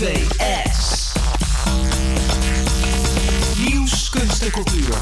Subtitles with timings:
[0.00, 1.12] MVS.
[3.58, 4.94] Nieuws, kunst en cultuur.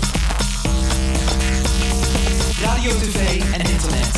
[2.62, 4.08] Radio, tv en internet.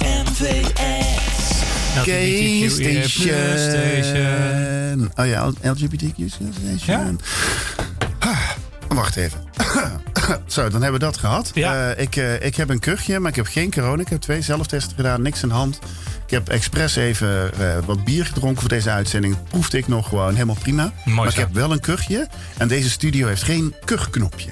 [0.00, 1.62] MVS.
[2.04, 3.58] Gay Station.
[3.58, 5.10] Station.
[5.16, 7.20] Oh ja, LGBTQ Station.
[8.18, 8.50] Ah,
[8.88, 9.40] Wacht even.
[10.46, 11.50] Zo, dan hebben we dat gehad.
[11.54, 11.92] Ja.
[11.92, 14.02] Eh, ik, eh, ik heb een kuchje, maar ik heb geen corona.
[14.02, 15.78] Ik heb twee zelftesten gedaan, niks de hand.
[16.28, 19.36] Ik heb expres even eh, wat bier gedronken voor deze uitzending.
[19.48, 20.92] Proefde ik nog gewoon helemaal prima.
[21.04, 22.28] maar ik heb wel een kuchje.
[22.56, 24.50] En deze studio heeft geen kuchknopje.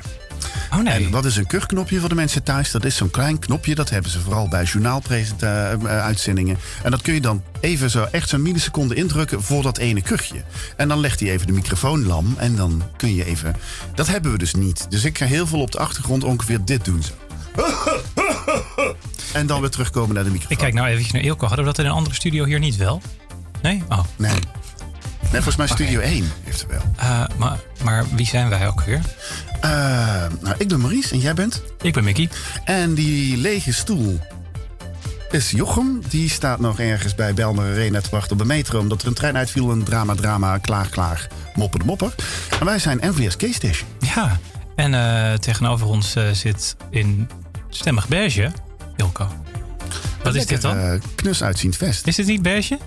[0.72, 1.04] Oh nee.
[1.04, 2.70] En wat is een kuchknopje voor de mensen thuis?
[2.70, 3.74] Dat is zo'n klein knopje.
[3.74, 6.58] Dat hebben ze vooral bij journaaluitzendingen.
[6.82, 10.42] En dat kun je dan even zo echt zo'n milliseconde indrukken voor dat ene kuchje.
[10.76, 12.34] En dan legt hij even de microfoon lam.
[12.38, 13.56] En dan kun je even...
[13.94, 14.86] Dat hebben we dus niet.
[14.90, 17.12] Dus ik ga heel veel op de achtergrond ongeveer dit doen zo.
[19.36, 20.56] En dan weer terugkomen naar de microfoon.
[20.56, 21.46] Ik kijk nou eventjes naar Eelco.
[21.46, 23.02] Hadden we dat in een andere studio hier niet wel?
[23.62, 23.82] Nee?
[23.88, 23.98] Oh.
[24.16, 24.30] Nee.
[25.20, 26.82] Nee, volgens mij Studio 1 heeft er wel.
[26.96, 29.00] Eh, maar, maar wie zijn wij ook weer?
[29.60, 29.70] Eh,
[30.40, 31.62] nou, ik ben Maurice en jij bent?
[31.80, 32.28] Ik ben Mickey.
[32.64, 34.20] En die lege stoel
[35.30, 36.02] is Jochem.
[36.08, 38.78] Die staat nog ergens bij Belmer Arena te wachten op de metro...
[38.78, 39.70] omdat er een trein uitviel.
[39.70, 42.14] Een drama, drama, klaar, klaar, mopper de mopper.
[42.60, 43.88] En wij zijn NVS K-Station.
[44.14, 44.38] Ja.
[44.76, 47.28] En eh, tegenover ons zit in
[47.68, 48.50] stemmig beige
[48.96, 49.28] Eelco.
[50.22, 50.78] Wat is dit dan?
[50.78, 52.06] Eh, knus uitziend vest.
[52.06, 52.78] Is dit niet beige?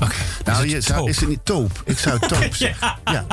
[0.00, 0.14] Oké.
[0.44, 1.10] nou, is je het zou, taupe?
[1.10, 1.82] is het niet toop?
[1.84, 2.96] Ik zou toop zeggen.
[3.04, 3.24] ja.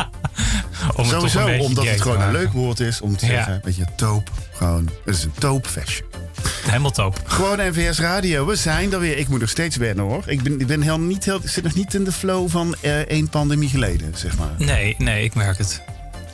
[0.95, 3.31] Om het een Sowieso, omdat het gewoon een leuk woord is om te Ja.
[3.31, 3.61] zeggen.
[3.63, 4.29] Weet je, toop.
[4.53, 6.03] Gewoon, het is een toopvestje.
[6.65, 7.21] Helemaal top.
[7.25, 8.45] Gewoon NVS Radio.
[8.45, 9.17] We zijn er weer.
[9.17, 10.23] Ik moet nog steeds wennen hoor.
[10.25, 12.75] Ik, ben, ik ben heel niet heel, ik zit nog niet in de flow van
[12.81, 14.51] eh, één pandemie geleden, zeg maar.
[14.57, 15.81] Nee, nee, ik merk het.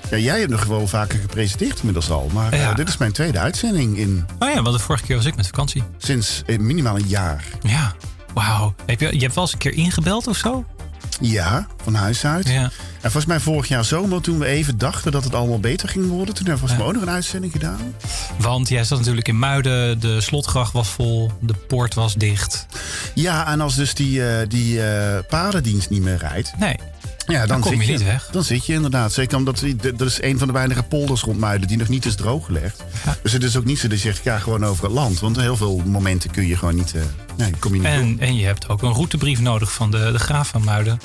[0.09, 2.29] Ja, jij hebt nog wel vaker gepresenteerd inmiddels al.
[2.33, 5.25] Maar eh, dit is mijn tweede uitzending in Oh ja, want de vorige keer was
[5.25, 5.83] ik met vakantie.
[5.97, 7.43] sinds eh, minimaal een jaar.
[7.61, 7.95] Ja.
[8.33, 8.75] Wauw.
[8.85, 10.65] Heb je, je hebt wel eens een keer ingebeld of zo?
[11.21, 12.47] Ja, van huis uit.
[12.47, 12.61] Ja.
[12.61, 16.07] En volgens mij vorig jaar zomer, toen we even dachten dat het allemaal beter ging
[16.07, 16.35] worden...
[16.35, 17.95] toen hebben we volgens mij ook nog een uitzending gedaan.
[18.39, 22.65] Want jij zat natuurlijk in Muiden, de slotgracht was vol, de poort was dicht.
[23.13, 24.79] Ja, en als dus die, eh, die
[25.29, 26.53] paardendienst niet meer rijdt...
[26.59, 26.75] Nee,
[27.25, 28.27] Ja, dan, Dan kom zit je niet weg.
[28.31, 29.13] Dan zit je inderdaad.
[29.13, 29.63] Zeker omdat
[29.95, 32.83] dat is een van de weinige polders rond Muiden die nog niet is drooggelegd.
[33.05, 33.15] Ja.
[33.23, 35.19] Dus het is ook niet zo dat je zegt, ga gewoon over het land.
[35.19, 36.93] Want heel veel momenten kun je gewoon niet...
[36.95, 37.01] eh,
[37.37, 37.97] nee, kom je niet door.
[38.01, 40.99] en, en je hebt ook een routebrief nodig van de, de graaf van Muiden.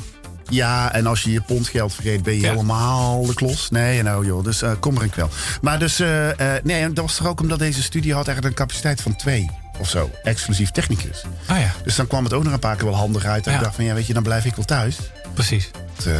[0.48, 2.50] Ja, en als je je pondgeld vergeet, ben je Ja.
[2.50, 3.70] helemaal de klos.
[3.70, 5.28] Nee, nou joh, dus eh, kom er ik wel.
[5.62, 6.28] Maar dus, eh,
[6.62, 9.88] nee, dat was toch ook omdat deze studio had eigenlijk een capaciteit van twee of
[9.88, 10.10] zo.
[10.22, 11.22] Exclusief technicus.
[11.46, 13.46] Ah ja, Dus dan kwam het ook nog een paar keer wel handig uit.
[13.46, 13.58] En Ja.
[13.58, 14.96] ik dacht van, ja weet je, dan blijf ik wel thuis.
[15.34, 15.70] precies.
[15.96, 16.14] Het, eh,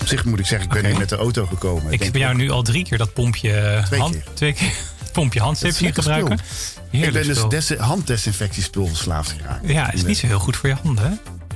[0.00, 1.92] op zich moet ik zeggen, ik ben niet met de auto gekomen.
[1.92, 4.24] Ik heb jou nu al drie keer dat pompje eh, Twee hand, keer.
[4.34, 4.72] twee keer
[5.12, 6.38] pompje handzeep Dat is zien lekker gebruiken.
[6.90, 7.48] Ik ben dus spul.
[7.48, 9.68] des- handdesinfectiespul verslaafd geraakt.
[9.68, 11.10] Ja, is niet zo heel goed voor je handen, hè?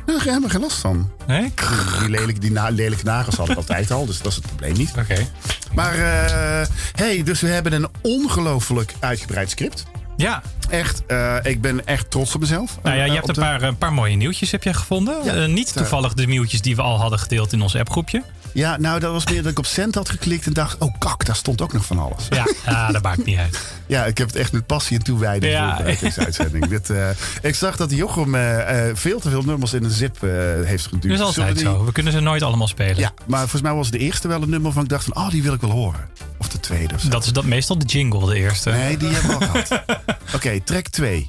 [0.07, 1.11] Nou, daar hebben geen last van.
[1.27, 1.53] Nee?
[2.01, 4.73] Die, lelijke, die na- lelijke nagels had ik altijd al, dus dat is het probleem
[4.77, 4.93] niet.
[4.99, 5.27] Oké.
[5.75, 9.85] Maar, eh hey, dus we hebben een ongelooflijk uitgebreid script.
[10.17, 12.79] Ja, Echt, eh, ik ben echt trots op mezelf.
[12.83, 14.75] nou ja, Eh, je hebt op een de- paar, een paar mooie nieuwtjes heb je
[14.75, 15.25] gevonden.
[15.25, 18.23] Ja, Eh, niet eh, toevallig de nieuwtjes die we al hadden gedeeld in ons appgroepje.
[18.53, 20.79] Ja, nou, dat was meer dat ik op cent had geklikt en dacht...
[20.79, 22.27] oh, kak, daar stond ook nog van alles.
[22.31, 23.61] Ja, ah, dat maakt niet uit.
[23.87, 25.69] Ja, ik heb het echt met passie en toewijding Ja.
[25.69, 26.67] voorbereid, deze uitzending.
[26.67, 27.09] Dit, eh,
[27.43, 30.31] ik zag dat Jochem eh, eh, veel te veel nummers in een zip eh,
[30.65, 31.19] heeft geduwd.
[31.19, 31.85] Dat is altijd die- zo.
[31.85, 32.99] We kunnen ze nooit allemaal spelen.
[32.99, 35.17] Ja, maar volgens mij was de eerste wel een nummer van ik dacht van...
[35.17, 36.09] oh, die wil ik wel horen.
[36.57, 37.09] Of de tweede of zo.
[37.09, 38.71] Dat is dat meestal de jingle, de eerste.
[38.71, 39.83] Nee, die hebben we al gehad.
[40.37, 41.29] Oké, track 2.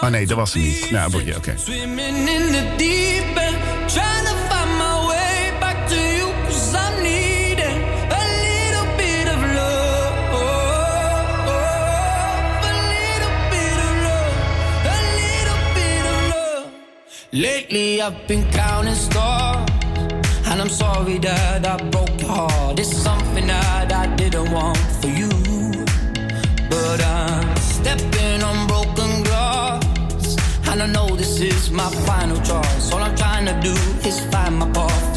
[0.00, 0.90] Oh nee, dat was hem niet.
[0.90, 1.54] Nou, boeien, oké.
[1.56, 3.56] Swimming in the deep end,
[3.92, 9.40] trying to find my way back to you, cause I'm needing a little bit of
[9.54, 10.12] love.
[12.62, 14.34] A little bit of love,
[14.86, 16.66] a little bit of love.
[17.32, 19.70] Lately I've been counting stars,
[20.54, 22.78] and I'm sorry that I broke your heart.
[22.78, 25.28] It's something that I didn't want for you.
[26.70, 30.36] But I'm stepping on broken glass.
[30.68, 32.92] And I know this is my final choice.
[32.92, 33.74] All I'm trying to do
[34.08, 35.13] is find my path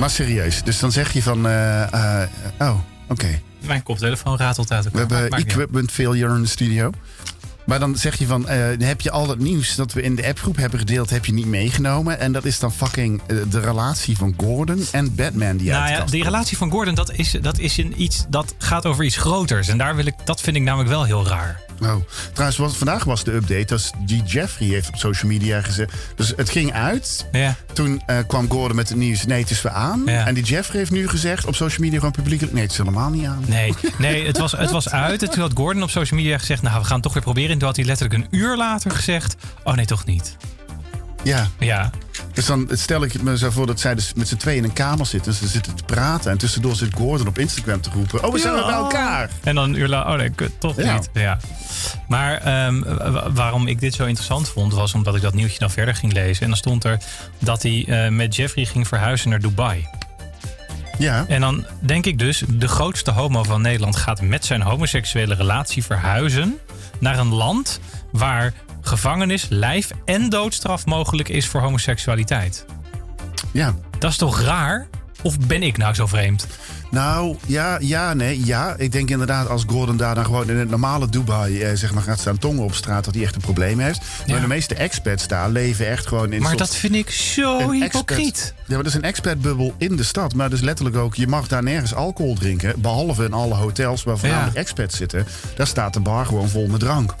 [0.00, 1.46] Maar serieus, dus dan zeg je van...
[1.46, 2.28] eh, eh,
[2.58, 2.78] oh,
[3.08, 3.40] oké.
[3.66, 6.90] mijn koptelefoon ratelt uit We hebben equipment failure in de studio.
[7.64, 10.26] Maar dan zeg je van, eh, heb je al dat nieuws dat we in de
[10.26, 12.18] appgroep hebben gedeeld, heb je niet meegenomen.
[12.18, 16.10] En dat is dan fucking de relatie van Gordon en Batman die uit Nou ja,
[16.10, 19.68] die relatie van Gordon, dat is, dat is een iets, dat gaat over iets groters.
[19.68, 21.65] En daar wil ik, dat vind ik namelijk wel heel raar.
[21.80, 21.94] Oh.
[22.32, 23.64] Trouwens, wat, vandaag was de update.
[23.64, 24.32] Dat G.
[24.32, 25.92] Jeffrey heeft op social media gezegd.
[26.16, 27.26] Dus het ging uit.
[27.32, 27.56] Ja.
[27.72, 29.26] Toen eh, kwam Gordon met het nieuws.
[29.26, 30.02] Nee, het is weer aan.
[30.06, 30.26] Ja.
[30.26, 32.54] En die Jeffrey heeft nu gezegd op social media gewoon publiekelijk.
[32.54, 33.44] Nee, het is helemaal niet aan.
[33.46, 35.22] Nee, nee het, was, het was uit.
[35.22, 37.50] En toen had Gordon op social media gezegd, nou, we gaan het toch weer proberen.
[37.50, 40.36] En toen had hij letterlijk een uur later gezegd, oh nee, toch niet.
[41.26, 41.48] Ja.
[41.58, 41.90] Ja,
[42.32, 44.72] Dus dan stel ik me zo voor dat zij dus met z'n tweeën in een
[44.72, 45.32] kamer zitten.
[45.34, 46.30] Ze zitten te praten.
[46.30, 48.24] En tussendoor zit Gordon op Instagram te roepen.
[48.24, 49.30] Oh, we zijn weer bij elkaar.
[49.42, 50.94] En dan een uur later, oh nee, kut, toch Ja.
[50.94, 51.08] niet.
[51.12, 51.38] Ja.
[52.08, 52.80] Maar ehm,
[53.12, 56.12] wa- waarom ik dit zo interessant vond, was omdat ik dat nieuwtje dan verder ging
[56.12, 56.42] lezen.
[56.42, 56.98] En dan stond er
[57.38, 59.86] dat hij eh, met Jeffrey ging verhuizen naar Dubai.
[60.98, 61.24] Ja.
[61.28, 65.84] En dan denk ik dus, de grootste homo van Nederland gaat met zijn homoseksuele relatie
[65.84, 66.58] verhuizen
[67.00, 67.80] naar een land
[68.18, 72.64] waar gevangenis, lijf en doodstraf mogelijk is voor homoseksualiteit.
[73.52, 73.74] Ja.
[73.98, 74.86] Dat is toch raar?
[75.22, 76.46] Of ben ik nou zo vreemd?
[76.90, 78.74] Nou, ja, ja, nee, ja.
[78.78, 82.02] Ik denk inderdaad als Gordon daar dan gewoon in het normale Dubai eh, zeg maar,
[82.02, 84.00] gaat staan tongen op straat, dat hij echt een probleem heeft.
[84.26, 84.32] Ja.
[84.32, 88.28] Maar de meeste expats daar leven echt gewoon in Maar dat vind ik zo hypocriet.
[88.28, 90.34] expat- Ja, maar dat is een expatbubbel in de stad.
[90.34, 92.80] Maar dus letterlijk ook, je mag daar nergens alcohol drinken.
[92.80, 94.60] Behalve in alle hotels waar voornamelijk Ja.
[94.60, 95.26] expats zitten.
[95.56, 97.14] Daar staat de bar gewoon vol met drank.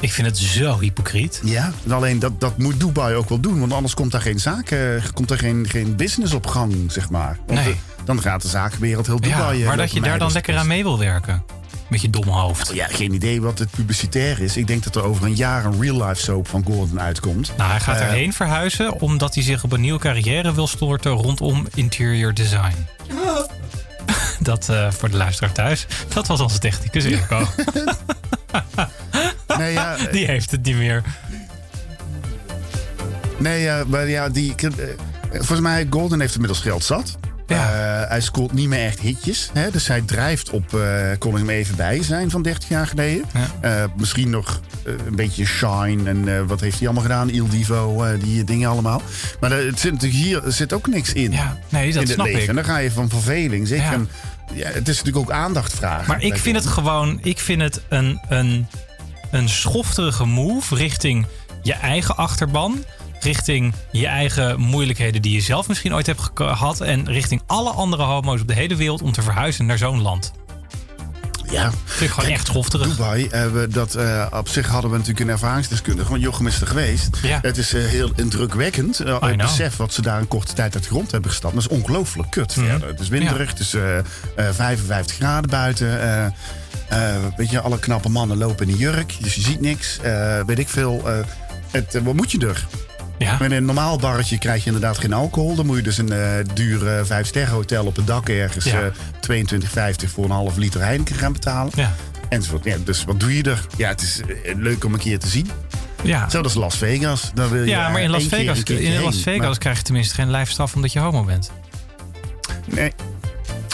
[0.00, 1.40] Ik vind het zo hypocriet.
[1.44, 1.72] Ja.
[1.84, 3.60] En alleen dat, dat moet Dubai ook wel doen.
[3.60, 7.38] Want anders komt daar geen zaken, komt er geen, geen business op gang, zeg maar.
[7.46, 7.72] Want Nee.
[7.72, 9.56] de- dan gaat de zakenwereld heel Dubai...
[9.56, 11.42] Ja, eh, maar dat je daar dan lekker aan mee wil werken.
[11.88, 12.70] Met je domme hoofd.
[12.74, 14.56] Ja, geen idee wat het publicitair is.
[14.56, 17.52] Ik denk dat er over een jaar een real-life soap van Gordon uitkomt.
[17.56, 21.12] Nou, hij gaat Eh, erheen verhuizen omdat hij zich op een nieuwe carrière wil storten
[21.12, 22.74] rondom interior design.
[24.40, 25.86] Dat eh, voor de luisteraar thuis.
[26.14, 27.46] Dat was onze technicus Ilko.
[29.86, 31.02] Ja, eh, Die heeft het niet meer.
[33.38, 34.68] nee maar ja, die, eh,
[35.30, 37.18] volgens mij Gordon heeft inmiddels geld zat.
[37.46, 38.02] Ja.
[38.02, 39.50] Eh, hij scoort niet meer echt hitjes.
[39.52, 39.70] Hè?
[39.70, 43.24] Dus hij drijft op eh kon ik hem even bij zijn van 30 jaar geleden.
[43.62, 43.90] Ja.
[43.96, 47.30] Misschien nog een beetje Shine en wat heeft hij allemaal gedaan?
[47.30, 49.02] Il Divo, die dingen allemaal.
[49.40, 51.32] Maar er zit natuurlijk hier er zit ook niks in.
[51.32, 52.42] Ja, nee, in dat het snap leven.
[52.42, 52.48] ik.
[52.48, 53.68] En dan ga je van verveling.
[53.68, 53.80] Zeg.
[53.80, 54.06] Ja.
[54.54, 56.08] Het is natuurlijk ook aandacht vragen.
[56.08, 58.66] Maar ik vind het gewoon, ik vind het een, een,
[59.36, 61.26] een schofterige move richting
[61.62, 62.84] je eigen achterban.
[63.20, 66.80] Richting je eigen moeilijkheden die je zelf misschien ooit hebt gehad.
[66.80, 70.32] En richting alle andere homo's op de hele wereld om te verhuizen naar zo'n land.
[71.50, 71.70] Ja.
[71.84, 72.88] Vind ik gewoon echt schofterig.
[72.96, 76.10] Dubai, eh, we, dat, eh, op zich hadden we natuurlijk een ervaringsdeskundige.
[76.10, 77.16] Want Jochem is er geweest.
[77.22, 77.38] Ja.
[77.42, 78.98] Het is eh, heel indrukwekkend.
[78.98, 79.36] het know.
[79.36, 81.54] besef wat ze daar een korte tijd uit de grond hebben gestapt.
[81.54, 82.66] Dat is ongelooflijk kut Mhm.
[82.66, 82.88] verder.
[82.88, 83.82] Het is winderig, het is eh,
[84.52, 86.00] 55 graden buiten.
[86.88, 89.16] Eh, weet je, alle knappe mannen lopen in een jurk.
[89.20, 89.98] Dus je ziet niks.
[90.02, 91.02] eh, weet ik veel.
[91.10, 91.18] eh,
[91.70, 92.66] het, wat moet je er?
[93.18, 93.40] Ja.
[93.40, 95.54] In een normaal barretje krijg je inderdaad geen alcohol.
[95.54, 96.12] Dan moet je dus een
[96.54, 98.64] duur eh, vijf-sterren hotel op het dak ergens...
[98.64, 98.80] Ja.
[98.82, 99.44] eh
[100.04, 101.72] 22,50 voor een half liter Heineken gaan betalen.
[101.76, 101.94] Ja.
[102.28, 102.64] Enzovoort.
[102.64, 103.66] Ja, dus wat doe je er?
[103.76, 104.20] Ja, het is
[104.56, 105.50] leuk om een keer te zien.
[106.02, 106.28] Ja.
[106.42, 107.30] Als Las Vegas.
[107.34, 109.22] Dan wil je ja, maar in Las keer Vegas, in Las heen.
[109.22, 111.50] Vegas Maar- krijg je tenminste geen lijfstraf omdat je homo bent.
[112.64, 112.92] nee.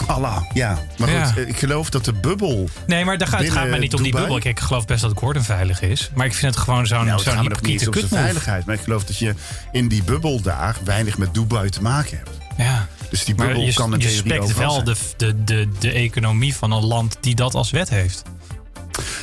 [0.07, 0.79] Allah, ja.
[0.97, 1.25] Maar Ja.
[1.25, 2.69] goed, eh, ik geloof dat de bubbel...
[2.87, 4.23] Nee, maar daar gaat, het gaat mij niet om die Dubai?
[4.23, 4.41] bubbel.
[4.41, 6.09] Kijk, ik geloof best dat Gordon veilig is.
[6.15, 8.15] Maar ik vind het gewoon zo'n Nou, het zo'n hypocriete kutmove.
[8.15, 8.65] veiligheid.
[8.65, 9.33] Maar ik geloof dat je
[9.71, 12.29] in die bubbel daar weinig met Dubai te maken hebt.
[12.57, 12.87] Ja.
[13.09, 16.71] Dus die bubbel je, kan in je overal wel de, de, de, de economie van
[16.71, 18.23] een land die dat als wet heeft.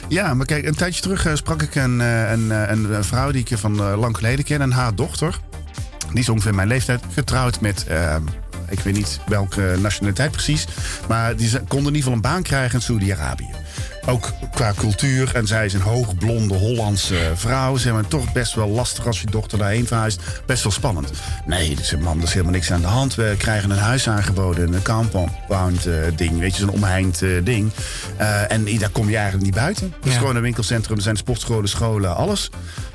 [0.08, 3.30] Ja, maar kijk, een tijdje terug eh, sprak ik een, eh, een, een, een vrouw
[3.30, 4.60] die ik van lang geleden ken.
[4.60, 5.38] En haar dochter,
[6.10, 7.86] die is ongeveer mijn leeftijd, getrouwd met...
[7.86, 8.16] eh,
[8.70, 10.66] ik weet niet welke nationaliteit precies.
[11.08, 13.48] Maar die ze- kon in ieder geval een baan krijgen in Saudi-Arabië.
[14.06, 15.30] Ook qua cultuur.
[15.34, 17.76] En zij is een hoogblonde Hollandse vrouw.
[17.76, 20.20] Zeg maar toch best wel lastig als je dochter daarheen verhuist.
[20.46, 21.10] Best wel spannend.
[21.46, 23.14] Nee, dus man, er is helemaal niks aan de hand.
[23.14, 24.72] We krijgen een huis aangeboden.
[24.72, 26.38] Een compound eh, ding.
[26.38, 27.70] Weet je, zo'n omheind eh, ding.
[28.16, 29.94] Eh, en daar kom je eigenlijk niet buiten.
[29.96, 30.18] Het is Ja.
[30.18, 30.96] gewoon een winkelcentrum.
[30.96, 32.50] Er zijn sportscholen, scholen, alles.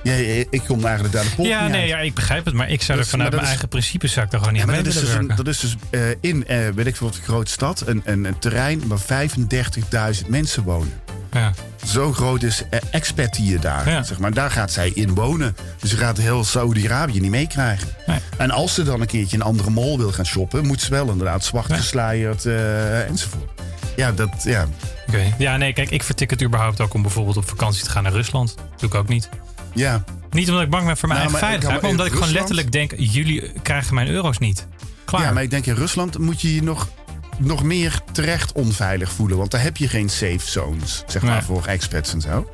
[0.06, 0.14] Ja,
[0.50, 1.90] ik kom eigenlijk daar de pot Ja, nee, uit.
[1.90, 2.54] ja, ik begrijp het.
[2.54, 4.54] Maar ik zou Dus- er vanuit mijn dat is- eigen principes zou ik er gewoon
[4.54, 6.86] niet Ja, aan mee dat is, dus een, dat is dus eh, in, eh, weet
[6.88, 10.94] ik veel, wat een grote stad, een, een, een terrein waar 35.000 mensen wonen.
[11.32, 11.54] Ja.
[11.86, 13.90] zo groot is eh, expertise daar.
[13.90, 14.04] Ja.
[14.04, 14.34] Zeg maar.
[14.34, 15.56] Daar gaat zij in wonen.
[15.80, 17.88] Dus ze gaat heel Saudi-Arabië niet meekrijgen.
[18.06, 18.20] Nee.
[18.38, 20.66] En als ze dan een keertje een andere mall wil gaan shoppen...
[20.68, 23.50] moet ze wel inderdaad zwart gesluierd eh, enzovoort.
[23.96, 24.68] Ja, dat, ja.
[25.08, 25.34] Oké.
[25.38, 28.12] Ja, nee, kijk, ik vertik het überhaupt ook om bijvoorbeeld op vakantie te gaan naar
[28.12, 28.56] Rusland.
[28.78, 29.30] doe ik ook niet.
[29.76, 30.04] Ja.
[30.32, 32.72] Niet omdat ik bang ben voor mijn Nou, eigen veiligheid, maar omdat ik gewoon letterlijk
[32.72, 34.68] denk: jullie krijgen mijn euro's niet.
[35.06, 35.22] Klaar.
[35.22, 36.90] Ja, maar ik denk in Rusland moet je je nog,
[37.38, 39.38] nog meer terecht onveilig voelen.
[39.38, 41.42] Want daar heb je geen safe zones, zeg maar, Nee.
[41.42, 42.50] voor expats en zo.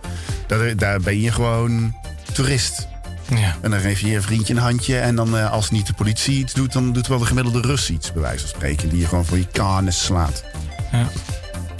[0.47, 1.95] Daar, daar ben je gewoon
[2.33, 2.87] toerist.
[3.35, 3.55] Ja.
[3.61, 4.99] En dan geef je je vriendje een handje.
[4.99, 7.89] En dan eh, als niet de politie iets doet, dan doet wel de gemiddelde Rus
[7.89, 8.89] iets, bij wijze van spreken.
[8.89, 10.43] Die je gewoon voor je kanis slaat.
[10.91, 11.07] Ja.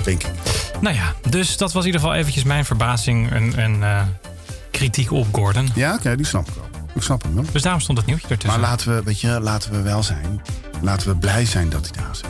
[0.04, 0.32] Denk ik.
[0.82, 4.02] Nou ja, dus dat was in ieder geval eventjes mijn verbazing en, en eh,
[4.82, 5.70] kritiek op Gordon.
[5.76, 6.70] Ja, oké, die snap ik wel.
[6.96, 7.46] Ik snap hem wel.
[7.52, 8.62] Dus daarom stond het nieuwtje Maar ertussen.
[8.62, 10.42] laten we, weet je, laten we wel zijn.
[10.82, 12.28] Laten we blij zijn dat hij daar zit.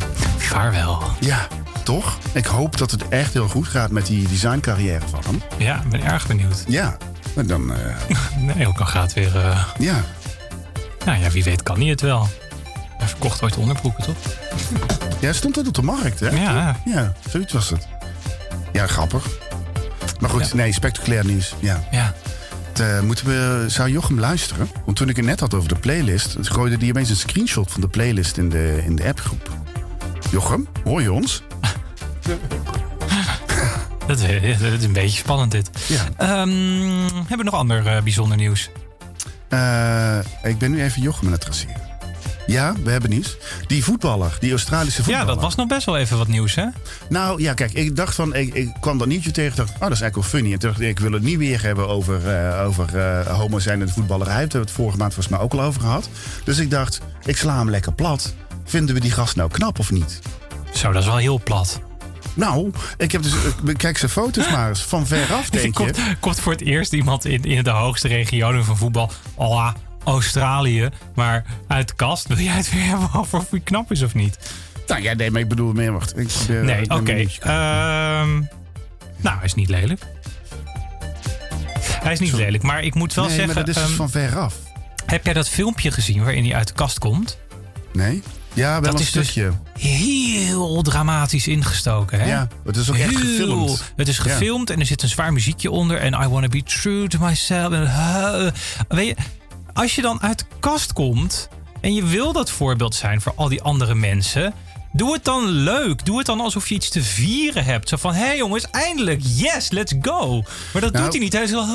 [0.52, 1.02] Vaarwel.
[1.20, 1.46] Ja,
[1.84, 2.18] toch?
[2.32, 5.42] Ik hoop dat het echt heel goed gaat met die designcarrière van hem.
[5.56, 6.64] Ja, ik ben erg benieuwd.
[6.68, 6.96] Ja,
[7.34, 7.94] maar dan, eh,
[8.54, 9.36] Nee, ook al gaat weer.
[9.36, 10.04] eh, ja.
[11.04, 12.28] nou ja, wie weet kan hij het wel.
[12.98, 14.16] Hij verkocht ooit onderbroeken, toch?
[15.20, 16.28] Ja, stond dat op de markt, hè?
[16.28, 16.76] Ja.
[16.84, 17.88] Ja, zoiets was het.
[18.72, 19.26] Ja, grappig.
[20.20, 20.54] Maar goed, Ja.
[20.56, 21.54] nee, spectaculair nieuws.
[21.60, 21.88] Ja.
[21.90, 22.14] Ja.
[22.68, 24.70] Het, eh, moeten we, zou Jochem luisteren?
[24.84, 26.36] Want toen ik het net had over de playlist...
[26.40, 29.50] gooide hij opeens een screenshot van de playlist in de, in de appgroep.
[30.30, 31.42] Jochem, hoor je ons?
[34.06, 35.70] Dat, is- dat is een beetje spannend, dit.
[35.88, 36.04] Ja.
[36.16, 36.48] Ehm,
[37.08, 38.70] hebben we nog ander eh, bijzonder nieuws?
[39.48, 41.76] Eh, ik ben nu even Jochem aan het traceren.
[42.48, 43.36] Ja, we hebben nieuws.
[43.66, 45.26] Die voetballer, die Australische Ja, voetballer.
[45.34, 46.64] dat was nog best wel even wat nieuws, hè?
[47.08, 49.56] Nou ja, kijk, ik dacht van, ik, ik kwam dat nieuwtje tegen.
[49.56, 50.52] dacht, oh, dat is eigenlijk wel funny.
[50.52, 53.58] En toen dacht ik, ik wil het niet weer hebben over, eh, over eh, homo
[53.58, 54.32] zijn de voetballerij.
[54.32, 56.08] Daar hebben we het vorige maand volgens mij ook al over gehad.
[56.44, 58.34] Dus ik dacht, ik sla hem lekker plat.
[58.64, 60.18] Vinden we die gast nou knap of niet?
[60.74, 61.80] Zo, dat is wel heel plat.
[62.34, 63.32] Nou, ik heb dus,
[63.66, 64.82] ik- kijk zijn foto's maar eens.
[64.82, 65.84] Van veraf denk je.
[65.84, 69.10] komt, komt voor het eerst iemand in, in de hoogste regionen van voetbal.
[69.34, 69.70] Oh,
[70.08, 70.88] Australië.
[71.14, 74.14] Maar uit de kast wil jij het weer hebben over of hij knap is of
[74.14, 74.38] niet?
[74.86, 76.18] Nou ja, nee, maar ik bedoel meer, wacht.
[76.18, 77.12] Ik, Nee, ben oké.
[77.40, 78.30] Ehm,
[79.16, 80.00] nou, hij is niet lelijk.
[81.82, 82.44] Hij is niet Sorry.
[82.44, 83.54] lelijk, maar ik moet wel nee, zeggen...
[83.54, 84.54] maar dat is dus ehm, van veraf.
[85.06, 87.38] heb jij dat filmpje gezien waarin hij uit de kast komt?
[87.92, 88.22] Nee?
[88.54, 89.52] Ja, wel Dat een is dus stukje.
[89.78, 92.26] Heel dramatisch ingestoken, hè?
[92.26, 93.92] Ja, het is ook echt Heel- gefilmd.
[93.96, 94.22] Het is Ja.
[94.22, 95.96] gefilmd en er zit een zwaar muziekje onder.
[95.98, 97.72] En I want to be true to myself.
[97.72, 98.50] En, uh,
[98.88, 99.16] weet je,
[99.78, 101.48] als je dan uit de kast komt
[101.80, 104.54] en je wil dat voorbeeld zijn voor al die andere mensen.
[104.92, 106.04] Doe het dan leuk.
[106.04, 107.88] Doe het dan alsof je iets te vieren hebt.
[107.88, 110.42] Zo van, hé hey jongens, eindelijk, yes, let's go.
[110.72, 111.32] Maar dat Nou, doet hij niet.
[111.32, 111.66] Hij is zo...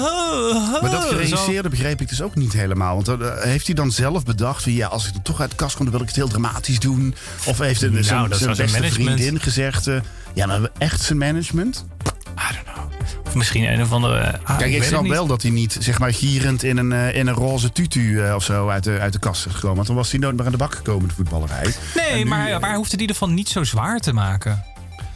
[0.81, 3.01] Maar dat geregisseerde begreep ik dus ook niet helemaal.
[3.03, 5.55] Want eh, heeft hij dan zelf bedacht van ja, als ik er toch uit de
[5.55, 7.15] kast kom, dan wil ik het heel dramatisch doen?
[7.45, 9.87] Of heeft Nou, zijn, beste vriendin gezegd?
[9.87, 9.95] eh,
[10.33, 11.85] ja, nou echt zijn management?
[12.05, 12.82] I don't know.
[13.35, 14.39] Misschien een of andere...
[14.43, 17.27] ah, Kijk, ik, snap wel dat hij niet, zeg maar, gierend in een, eh, in
[17.27, 19.75] een roze tutu eh, of zo uit de, uit de kast is gekomen.
[19.75, 21.73] Want dan was hij nooit meer aan de bak gekomen de voetballerij.
[21.95, 24.63] Nee, nu, maar, eh, maar hoeft het in ieder geval niet zo zwaar te maken.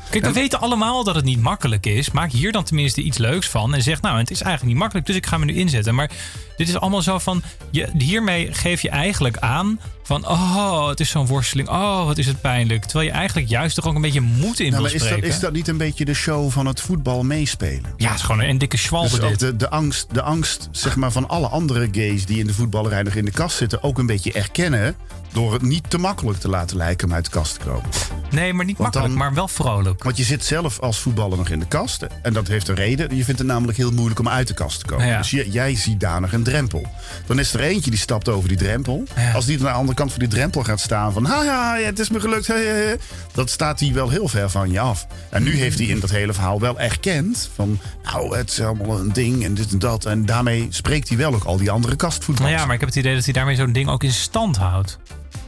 [0.09, 2.12] Kijk, we weten allemaal dat het niet makkelijk is.
[2.12, 3.74] Maak hier dan tenminste iets leuks van.
[3.74, 5.95] En zeg, nou, het is eigenlijk niet makkelijk, dus ik ga me nu inzetten.
[5.95, 6.12] Maar
[6.57, 7.41] dit is allemaal zo van...
[7.71, 10.27] Je, hiermee geef je eigenlijk aan van...
[10.27, 11.69] Oh, het is zo'n worsteling.
[11.69, 12.85] Oh, wat is het pijnlijk.
[12.85, 15.07] Terwijl je eigenlijk juist toch ook een beetje moed in nou, wil maar is, dat,
[15.07, 15.29] spreken.
[15.29, 17.93] is dat niet een beetje de show van het voetbal meespelen?
[17.97, 21.11] Ja, het is gewoon een dikke schwalbe Dus de, de, angst, de angst zeg maar,
[21.11, 23.83] van alle andere gays die in de voetballerij nog in de kast zitten...
[23.83, 24.95] ook een beetje erkennen
[25.31, 27.89] door het niet te makkelijk te laten lijken om uit de kast te komen.
[28.29, 30.03] Nee, maar niet Want makkelijk, dan- maar wel vrolijk.
[30.03, 32.05] Want je zit zelf als voetballer nog in de kast.
[32.21, 33.15] En dat heeft een reden.
[33.15, 35.07] Je vindt het namelijk heel moeilijk om uit de kast te komen.
[35.07, 35.17] Ja.
[35.17, 36.85] Dus je- jij ziet daar nog een drempel.
[37.25, 39.03] Dan is er eentje die stapt over die drempel.
[39.15, 39.31] Ja.
[39.31, 41.25] Als die aan de andere kant van die drempel gaat staan van...
[41.25, 42.48] Haha, ja, het is me gelukt.
[42.48, 42.98] hey, hey, hey,"
[43.34, 45.08] Dan staat hij wel heel ver van je af.
[45.30, 47.80] En nu heeft hij in dat hele verhaal wel erkend van...
[48.04, 50.06] Nou, het is allemaal een ding en dit en dat.
[50.06, 52.56] En daarmee spreekt hij wel ook al die andere Nou kastvoetballers.
[52.60, 54.98] ja, maar ik heb het idee dat hij daarmee zo'n ding ook in stand houdt.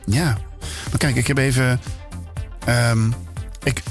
[0.06, 0.38] Ja.
[0.90, 1.80] Maar kijk, ik heb even...
[2.66, 3.08] ehm,
[3.64, 3.82] ik,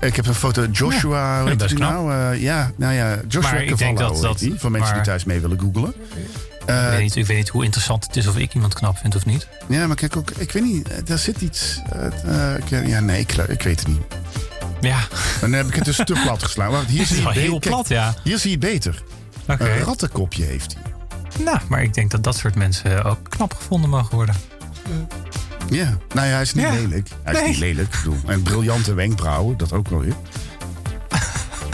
[0.00, 1.78] ik heb een foto Joshua, Ja, die knap.
[1.92, 2.12] nou?
[2.34, 5.08] Eh, ja, nou ja, Joshua Maar ik denk dat dat- die, voor mensen maar- die
[5.12, 5.94] thuis mee willen googlen.
[6.68, 8.98] Eh, ik, weet niet, ik weet niet hoe interessant het is of ik iemand knap
[8.98, 9.48] vind of niet.
[9.68, 11.80] ja, maar kijk ook, ik weet niet, eh, daar zit iets...
[12.24, 14.00] eh, ik- ja, nee, ik, ik weet het niet.
[14.80, 14.98] Ja,
[15.40, 16.72] Dan heb ik het dus te plat geslagen.
[16.72, 17.70] Wacht, hier zie je het heel beter.
[17.70, 18.14] plat, ja.
[18.24, 19.02] Hier zie je het beter.
[19.46, 20.82] Een rattenkopje heeft hij.
[21.44, 24.34] Nou, maar ik denk dat dat soort mensen ook knap gevonden mogen worden.
[25.70, 26.72] Ja, nou ja, hij is niet Ja.
[26.72, 27.08] lelijk.
[27.22, 27.94] Hij is niet lelijk.
[27.94, 30.14] Ik bedoel, en briljante wenkbrauwen, dat ook wel weer.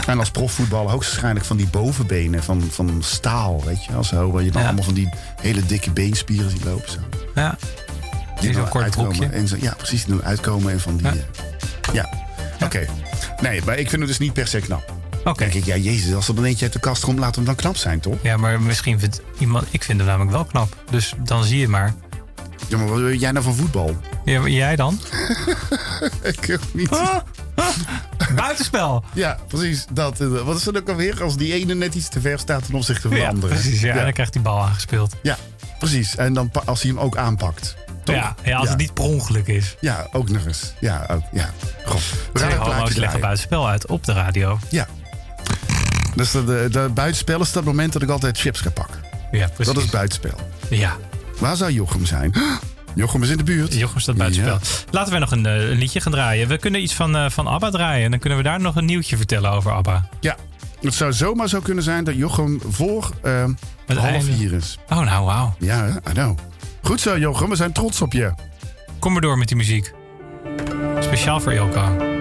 [0.05, 4.31] En als profvoetballer hoogstwaarschijnlijk van die bovenbenen van, van staal, weet je wel zo.
[4.31, 4.67] Waar je dan Ja.
[4.67, 5.09] allemaal van die
[5.41, 6.91] hele dikke beenspieren ziet lopen.
[6.91, 6.99] Zo.
[7.35, 7.57] Ja.
[8.39, 9.31] Die dan kort uitkomen.
[9.31, 10.05] En zo, ja, precies.
[10.05, 11.05] Die uitkomen en van die...
[11.05, 11.11] Ja.
[11.13, 12.09] eh, Ja,
[12.65, 12.85] oké.
[13.41, 14.93] Nee, maar ik vind het dus niet per se knap.
[15.23, 15.37] Oké.
[15.39, 17.55] denk ik, ja, jezus, als er dan eentje uit de kast komt, laat hem dan
[17.55, 18.15] knap zijn, toch?
[18.21, 19.67] Ja, maar misschien vindt iemand...
[19.71, 20.75] Ik vind hem namelijk wel knap.
[20.89, 21.93] Dus dan zie je maar.
[22.67, 23.97] Ja, maar wat wil jij nou van voetbal?
[24.25, 24.99] Ja, maar jij dan?
[26.23, 26.89] Ik ook niet.
[26.89, 27.17] Ah.
[28.35, 29.03] Buitenspel.
[29.13, 29.85] Ja, precies.
[29.91, 32.65] Dat, eh, wat is het ook alweer als die ene net iets te ver staat
[32.65, 33.53] ten opzichte van de Ja, andere?
[33.53, 33.81] precies.
[33.81, 33.93] Ja, ja.
[33.97, 35.15] En dan krijgt die bal aangespeeld.
[35.21, 35.37] Ja,
[35.79, 36.15] precies.
[36.15, 37.75] En dan als hij hem ook aanpakt.
[38.03, 38.15] Toch?
[38.15, 39.75] Ja, ja, als het niet per ongeluk is.
[39.79, 40.73] Ja, ook nog eens.
[40.79, 41.49] Ja, ook, ja.
[41.85, 41.95] Goh.
[42.33, 44.59] We gaan Twee homo's leggen buitenspel uit op de radio.
[44.69, 44.87] Ja.
[46.15, 48.99] Dus de, de, de buitenspel is dat moment dat ik altijd chips ga pakken.
[49.31, 49.73] Ja, precies.
[49.73, 50.39] Dat is buitenspel.
[50.69, 50.97] Ja,
[51.39, 52.33] Waar zou Jochem zijn?
[52.95, 53.73] Jochem is in de buurt.
[53.73, 54.53] Jochem staat buitenspel.
[54.53, 54.91] Ja.
[54.91, 56.47] Laten we nog een, eh, een liedje gaan draaien.
[56.47, 58.05] We kunnen iets van, eh, van ABBA draaien.
[58.05, 60.09] En dan kunnen we daar nog een nieuwtje vertellen over ABBA.
[60.19, 60.37] Ja.
[60.81, 63.11] Het zou zomaar zo kunnen zijn dat Jochem voor
[63.85, 64.77] Het half vier is.
[64.89, 65.55] Oh, nou, wauw.
[65.59, 65.87] Ja?
[66.09, 66.37] I know.
[66.81, 67.49] Goed zo, Jochem.
[67.49, 68.33] We zijn trots op je.
[68.99, 69.93] Kom maar door met die muziek.
[70.99, 72.14] Speciaal voor Ilko.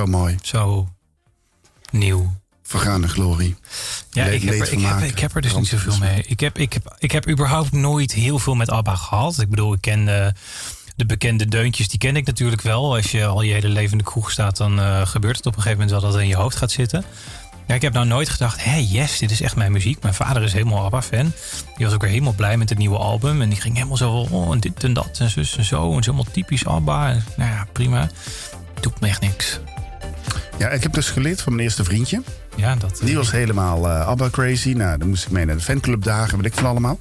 [0.00, 0.38] Zo mooi.
[0.42, 0.88] zo.
[1.90, 2.34] nieuw.
[2.62, 3.56] Vergaande glorie.
[4.10, 6.22] Ja, Le- ik heb, er, ik, heb, ik heb er dus niet zoveel mee.
[6.26, 9.38] Ik heb, ik, heb, ik heb überhaupt nooit heel veel met ABBA gehad.
[9.40, 10.32] Ik bedoel, ik ken eh,
[10.96, 12.94] de bekende deuntjes, die ken ik natuurlijk wel.
[12.94, 15.56] Als je al je hele leven in de kroeg staat, dan eh, gebeurt het op
[15.56, 17.04] een gegeven moment wel dat het in je hoofd gaat zitten.
[17.66, 20.02] Ja, ik heb nou nooit gedacht, hé, yes, dit is echt mijn muziek.
[20.02, 21.32] Mijn vader is helemaal ABBA-fan.
[21.76, 23.42] Die was ook weer helemaal blij met het nieuwe album.
[23.42, 25.92] En die ging helemaal zo, oh, en dit en dat en zus en zo.
[25.92, 27.10] En is helemaal typisch ABBA.
[27.10, 28.08] En, nou ja, prima.
[28.80, 29.60] Doet me echt niks.
[30.60, 32.22] Ja, ik heb dus geleerd van mijn eerste vriendje.
[32.56, 33.00] Ja, dat...
[33.04, 34.72] Die was helemaal eh ABBA crazy.
[34.72, 36.98] Nou, dan moest ik mee naar de fanclubdagen, weet ik van allemaal.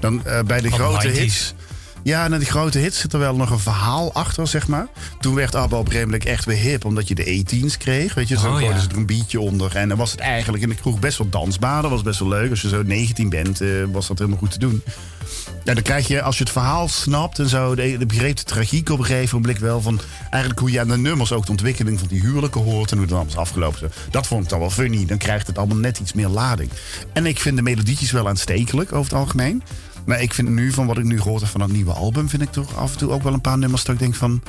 [0.00, 1.12] Dan eh, bij de Van grote 90s.
[1.18, 1.54] hits.
[2.02, 4.86] Ja, na die grote hits zit er wel nog een verhaal achter, zeg maar.
[5.20, 8.14] Toen werd ABBA op een gegeven moment echt weer hip, omdat je de E-teens kreeg.
[8.14, 8.78] Weet je, zo Oh, ja.
[8.78, 9.76] ze er een beatje onder.
[9.76, 11.82] En dan was het eigenlijk in de kroeg best wel dansbaar.
[11.82, 12.50] Dat was best wel leuk.
[12.50, 14.82] Als je zo 19 bent, eh, was dat helemaal goed te doen.
[15.64, 18.42] Ja, dan krijg je, als je het verhaal snapt en zo, de, de begreep de
[18.42, 20.00] tragiek op een gegeven moment wel van
[20.30, 23.06] eigenlijk hoe je aan de nummers ook de ontwikkeling van die huwelijken hoort en hoe
[23.06, 23.92] het allemaal is afgelopen.
[24.10, 25.06] Dat vond ik dan wel funny.
[25.06, 26.70] Dan krijgt het allemaal net iets meer lading.
[27.12, 29.62] En ik vind de melodietjes wel aanstekelijk over het algemeen.
[30.06, 32.42] Maar ik vind nu, van wat ik nu gehoord heb van dat nieuwe album, vind
[32.42, 34.42] ik toch af en toe ook wel een paar nummers dat ik denk van,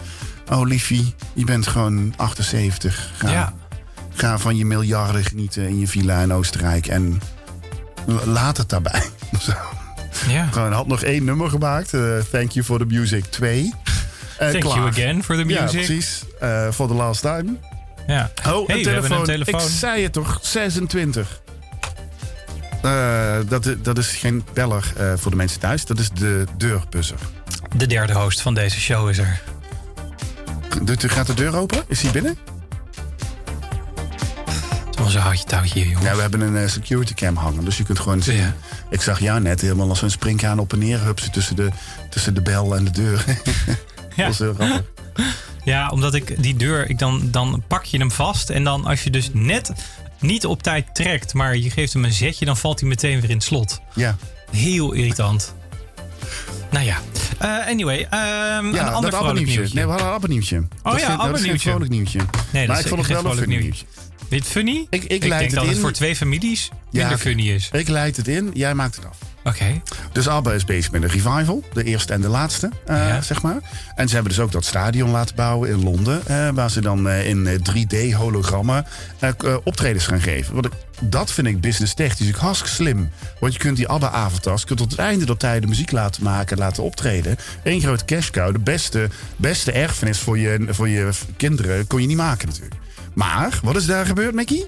[0.52, 3.12] oh liefie, je bent gewoon 78.
[3.18, 3.54] Ga, Ja.
[4.14, 7.22] ga van je miljarden genieten in je villa in Oostenrijk en
[8.26, 9.04] laat het daarbij.
[9.40, 9.54] Zo.
[10.30, 10.48] Ja.
[10.52, 11.94] Gewoon had nog één nummer gemaakt.
[11.94, 13.74] eh, Thank You for the Music 2.
[14.38, 14.76] Eh, Thank klaar.
[14.78, 15.86] you again for the Ja, music.
[15.86, 16.24] precies.
[16.40, 17.56] Eh For the last time.
[18.08, 18.32] Ja.
[18.48, 19.18] Oh, Hey, een telefoon.
[19.20, 19.60] een telefoon.
[19.62, 21.42] Ik zei het toch, 26.
[22.82, 25.86] Eh, dat, dat is geen beller voor de mensen thuis.
[25.86, 27.18] Dat is de deurbuzzer.
[27.76, 29.42] De derde host van deze show is er.
[30.84, 31.84] De- Gaat de deur open?
[31.88, 32.38] Is hij binnen?
[35.06, 36.04] Was een houtje touwtje hier, jongen.
[36.10, 37.66] Ja, we hebben een eh, security cam hangen.
[37.66, 38.36] Dus je kunt gewoon zien.
[38.38, 38.56] Ja.
[38.90, 41.70] Ik zag jou net helemaal als een springhaan op en neer hupsen tussen de,
[42.10, 43.24] tussen de bel en de deur.
[44.16, 44.24] Ja.
[44.24, 44.84] Dat is heel grappig.
[45.64, 48.50] Ja, omdat ik die deur, ik dan, dan pak je hem vast.
[48.50, 49.72] En dan als je dus net
[50.20, 53.30] niet op tijd trekt, maar je geeft hem een zetje, dan valt hij meteen weer
[53.30, 53.80] in het slot.
[53.94, 54.16] Ja,
[54.52, 55.54] Heel irritant.
[56.72, 56.98] Nou ja.
[57.38, 59.56] Eh, anyway, ehm, ja een ander vrolijk abonnieuwtje.
[59.58, 59.76] nieuwtje.
[59.76, 60.64] Nee, we hadden een abonnieuwtje.
[60.84, 62.20] dat is ja, geen- dat is geen vrolijk nieuwtje.
[62.20, 63.86] Nee, dat maar is ik vond het wel een nieuwtje.
[64.30, 64.88] Het funny?
[64.90, 65.82] Ik- ik ik leid denk het dat het in.
[65.82, 67.70] voor twee families minder Ja, funny is.
[67.72, 69.18] Ik leid het in, jij maakt het af.
[69.44, 69.82] Oké.
[70.12, 71.64] Dus ABBA is bezig met een revival.
[71.74, 73.22] De eerste en de laatste, eh, Ja.
[73.22, 73.58] zeg maar.
[73.96, 76.22] En ze hebben dus ook dat stadion laten bouwen in Londen.
[76.28, 78.86] eh, waar ze dan eh, in eh, 3D-hologrammen
[79.20, 80.56] eh, k- eh, optredens gaan geven.
[80.56, 83.10] Wat ik, dat vind ik business technisch ook hartstikke slim.
[83.40, 86.84] Want je kunt die ABBA-avatars kunt tot het einde der tijden muziek laten maken, laten
[86.84, 87.36] optreden.
[87.64, 88.52] Eén grote cash cow.
[88.54, 92.76] De beste, beste erfenis voor je, voor je kinderen kon je niet maken natuurlijk.
[93.16, 94.68] Maar, wat is daar gebeurd, Mickey?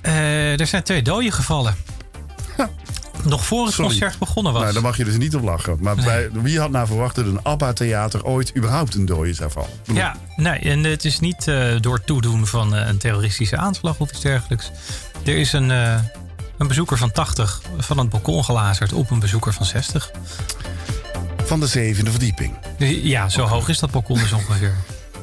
[0.00, 1.76] Eh, er zijn twee doden gevallen.
[3.24, 3.90] Nog voor het Sorry.
[3.90, 4.62] concert begonnen was.
[4.62, 5.76] Nou, daar mag je dus niet op lachen.
[5.80, 9.68] Maar bij, wie had nou verwacht dat een ABBA-theater ooit überhaupt een dode zou vallen?
[9.92, 13.98] Ja, nee, en het is niet eh, door het toedoen van eh, een terroristische aanslag
[13.98, 14.70] of iets dergelijks.
[15.24, 19.66] Er is een, een bezoeker van 80 van het balkon gelazerd op een bezoeker van
[19.66, 20.10] 60.
[21.44, 22.58] Van de zevende verdieping.
[23.02, 24.74] Ja, zo hoog is dat balkon dus ongeveer.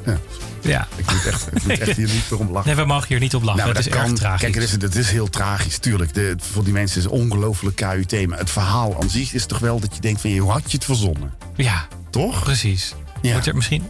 [0.05, 0.17] Ja.
[0.61, 2.67] Ja, Ik moet echt, ik moet echt hier niet meer om lachen.
[2.67, 3.57] nee, we mogen hier niet op lachen.
[3.57, 4.41] Nou, maar het is dat erg kan- tragisch.
[4.51, 6.13] Kijk, het is, is heel tragisch, tuurlijk.
[6.13, 8.27] De, voor die mensen is het ongelooflijk KUT.
[8.27, 10.37] Maar het verhaal aan zich is toch wel dat je denkt van...
[10.37, 11.33] hoe had je het verzonnen?
[11.55, 12.43] Ja, Toch?
[12.43, 12.93] precies.
[13.21, 13.31] Ja.
[13.31, 13.83] Wordt er misschien...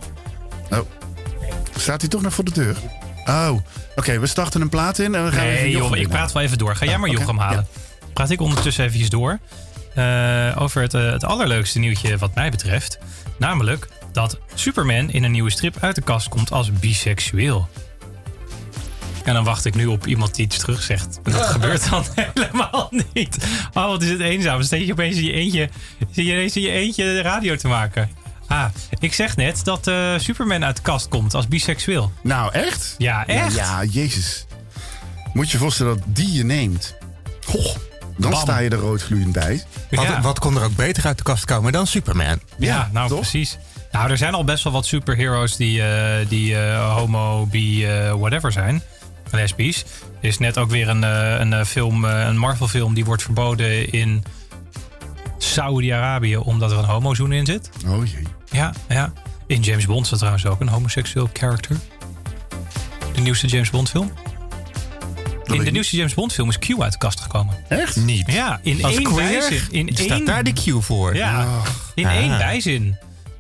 [0.70, 0.78] Oh.
[1.78, 2.76] Staat hij toch nog voor de deur?
[3.26, 3.52] Oh,
[3.96, 4.20] oké.
[4.20, 6.44] we starten een plaat in en we gaan even Nee, Jochem joh, ik praat wel
[6.44, 6.76] even door.
[6.76, 7.20] Ga jij Oh, maar oké.
[7.20, 7.68] Jochem halen.
[8.14, 9.40] Praat ik ondertussen eventjes door.
[9.96, 12.98] eh, over het, eh, het allerleukste nieuwtje wat mij betreft.
[13.38, 17.68] Namelijk dat Superman in een nieuwe strip uit de kast komt als biseksueel.
[19.24, 21.20] En dan wacht ik nu op iemand die iets terug zegt.
[21.24, 23.38] En dat gebeurt dan helemaal niet.
[23.74, 24.56] Oh, wat is het eenzaam.
[24.56, 25.70] Dan steek je opeens in je eentje,
[26.00, 28.10] zit je ineens in je eentje de radio te maken.
[28.48, 28.66] Ah,
[29.00, 32.12] ik zeg net dat eh, Superman uit de kast komt als biseksueel.
[32.24, 32.96] Nou, echt?
[32.98, 33.56] Ja, echt?
[33.56, 34.46] Ja, jezus.
[35.34, 36.96] Moet je je voorstellen dat die je neemt.
[37.46, 37.76] Goh,
[38.18, 38.40] dan Bam.
[38.40, 39.64] sta je er roodgloeiend bij.
[39.92, 42.26] Wat, wat kon er ook beter uit de kast komen dan Superman?
[42.58, 43.20] Ja, Ja, nou toch?
[43.20, 43.58] precies.
[43.92, 48.12] Nou, er zijn al best wel wat superheroes die, eh, die eh, homo, bi, eh,
[48.14, 48.82] whatever zijn.
[49.32, 49.86] Lesbisch.
[50.22, 53.24] Er is net ook weer een, eh, een film, eh, een Marvel film, die wordt
[53.24, 54.24] verboden in
[55.38, 57.70] Saudi-Arabië omdat er een homozoen in zit.
[57.88, 58.24] Oh jee.
[58.52, 59.14] Ja, ja.
[59.48, 61.78] In James Bond staat trouwens ook een homoseksueel character.
[63.16, 64.12] De nieuwste James Bond film.
[65.46, 67.56] In de nieuwste James Bond film is Q uit de kast gekomen.
[67.68, 67.96] Echt?
[67.96, 68.32] Niet.
[68.32, 69.62] Ja, in Als één queer wijzin.
[69.72, 71.16] In staat één daar de cue voor.
[71.16, 71.48] Ja,
[71.96, 72.14] in Ah.
[72.16, 72.98] één bijzin.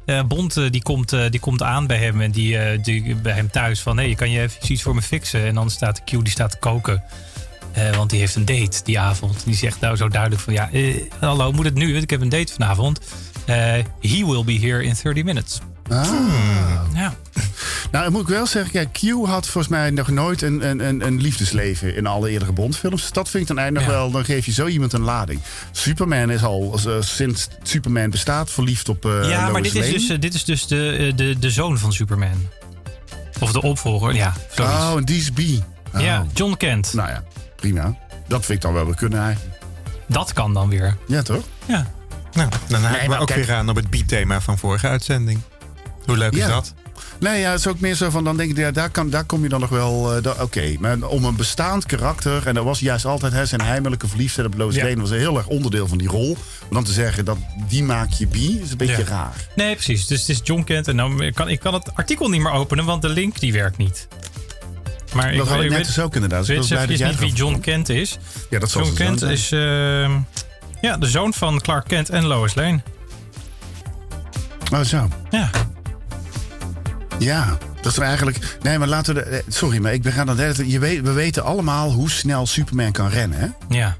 [0.10, 3.34] Eh Bond eh, die komt, eh, die komt aan bij hem en die, die bij
[3.34, 3.96] hem thuis van...
[3.96, 5.46] nee, kan je even iets voor me fixen?
[5.46, 7.04] En dan staat Q die staat te koken.
[7.96, 9.46] Want die heeft een date die avond.
[9.46, 10.54] Die zegt nou zo duidelijk van...
[10.54, 10.70] ja,
[11.20, 11.92] hallo, moet het nu?
[11.92, 13.00] Want ik heb een date vanavond.
[14.02, 15.60] He will be here in 30 minutes.
[15.90, 16.08] Ah.
[16.94, 17.14] Ja,
[17.92, 20.88] Nou, dan moet ik wel zeggen, kijk, Q had volgens mij nog nooit een, een,
[20.88, 23.02] een, een liefdesleven in alle eerdere Bondfilms.
[23.02, 24.02] Dus dat vind ik dan eigenlijk nog Ja.
[24.04, 25.40] wel, dan geef je zo iemand een lading.
[25.72, 30.10] Superman is al eh, sinds Superman bestaat verliefd op eh ja, maar dit is dus,
[30.10, 32.48] eh, dit is dus de, de, de zoon van Superman.
[33.40, 34.34] Of de opvolger, ja.
[34.56, 34.74] zoiets.
[34.76, 35.40] Oh, een DCB.
[35.96, 36.02] Oh.
[36.02, 36.94] Ja, John Kent.
[36.94, 37.24] Nou ja,
[37.56, 37.98] prima.
[38.28, 39.58] Dat vind ik dan wel weer kunnen eigenlijk.
[40.08, 40.98] Dat kan dan weer.
[41.08, 41.44] Ja, toch?
[41.66, 41.92] Ja.
[42.34, 45.40] Nou, dan haken we maar ook kijk- weer aan op het beat-thema van vorige uitzending.
[46.06, 46.74] Hoe leuk is dat?
[47.20, 49.24] Nee, ja, het is ook meer zo van, dan denk ik, ja, daar, kan, daar
[49.24, 50.16] kom je dan nog wel...
[50.24, 52.48] eh, Oké, maar om een bestaand karakter...
[52.48, 54.84] en dat was juist altijd hè, zijn heimelijke verliefdheid op Lois Ja.
[54.84, 55.00] Lane...
[55.02, 56.34] was een heel erg onderdeel van die rol.
[56.60, 59.04] Maar dan te zeggen, dat die maak je bi, is een beetje Ja.
[59.08, 59.34] raar.
[59.56, 60.08] Nee, precies.
[60.08, 60.88] Dus het is John Kent.
[60.88, 63.78] En dan kan ik kan het artikel niet meer openen, want de link die werkt
[63.78, 64.08] niet.
[65.14, 66.46] Maar Dat had ik weet- net dus ook inderdaad.
[66.46, 68.18] Dus ik blij dat jij niet wie John Kent is.
[68.50, 69.32] Ja, dat John Kent zijn.
[69.32, 69.60] is eh,
[70.82, 72.80] ja, de zoon van Clark Kent en Lois Lane.
[74.74, 75.08] Oh, zo.
[75.30, 75.50] Ja.
[77.20, 78.58] Ja, dat is eigenlijk...
[78.62, 79.24] Nee, maar laten we...
[79.24, 80.64] De, eh, sorry, maar ik ben aan het...
[80.66, 83.76] Je weet, we weten allemaal hoe snel Superman kan rennen, hè?
[83.76, 83.98] ja.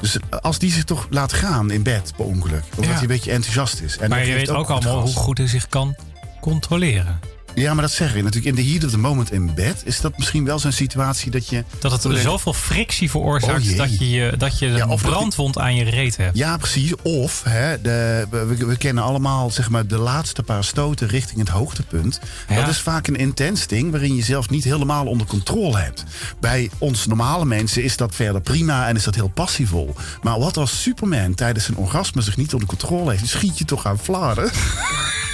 [0.00, 2.62] Dus als die zich toch laat gaan in bed, per ongeluk.
[2.70, 2.80] Of Ja.
[2.80, 3.98] dat hij een beetje enthousiast is.
[3.98, 5.96] En Maar dat je weet ook allemaal hoe goed hij zich kan
[6.40, 7.20] controleren.
[7.56, 8.56] Ja, maar dat zeg je natuurlijk.
[8.56, 9.82] In the heat of the moment in bed...
[9.84, 11.64] is dat misschien wel zo'n situatie dat je...
[11.78, 15.74] Dat het ik- zoveel frictie veroorzaakt Oh dat je, dat je Ja, dat- brandwond aan
[15.74, 16.36] je reet hebt.
[16.38, 16.92] Ja, precies.
[17.02, 21.48] Of hè, de, we, we kennen allemaal zeg maar, de laatste paar stoten richting het
[21.48, 22.20] hoogtepunt.
[22.48, 22.54] Ja.
[22.54, 26.04] Dat is vaak een intens ding waarin je zelf niet helemaal onder controle hebt.
[26.40, 29.94] Bij ons normale mensen is dat verder prima en is dat heel passievol.
[30.22, 33.86] Maar wat als Superman tijdens zijn orgasme zich niet onder controle heeft, schiet je toch
[33.86, 34.50] aan flaren?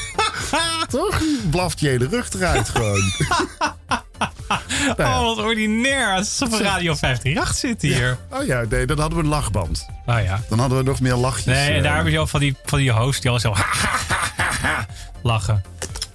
[0.88, 1.22] toch?
[1.50, 3.00] Blaft je hele rug eruit gewoon.
[4.96, 5.00] Nou.
[5.02, 6.14] Oh, wat ordinair.
[6.14, 8.18] Alsof we Radio 538 zitten hier.
[8.30, 9.86] Oh ja, nee, dan hadden we een lachband.
[10.06, 10.40] Oh ja.
[10.48, 11.44] Dan hadden we nog meer lachjes.
[11.44, 13.54] Nee, en eh, daar heb je al van die, van die host die al zo
[15.22, 15.62] lachen.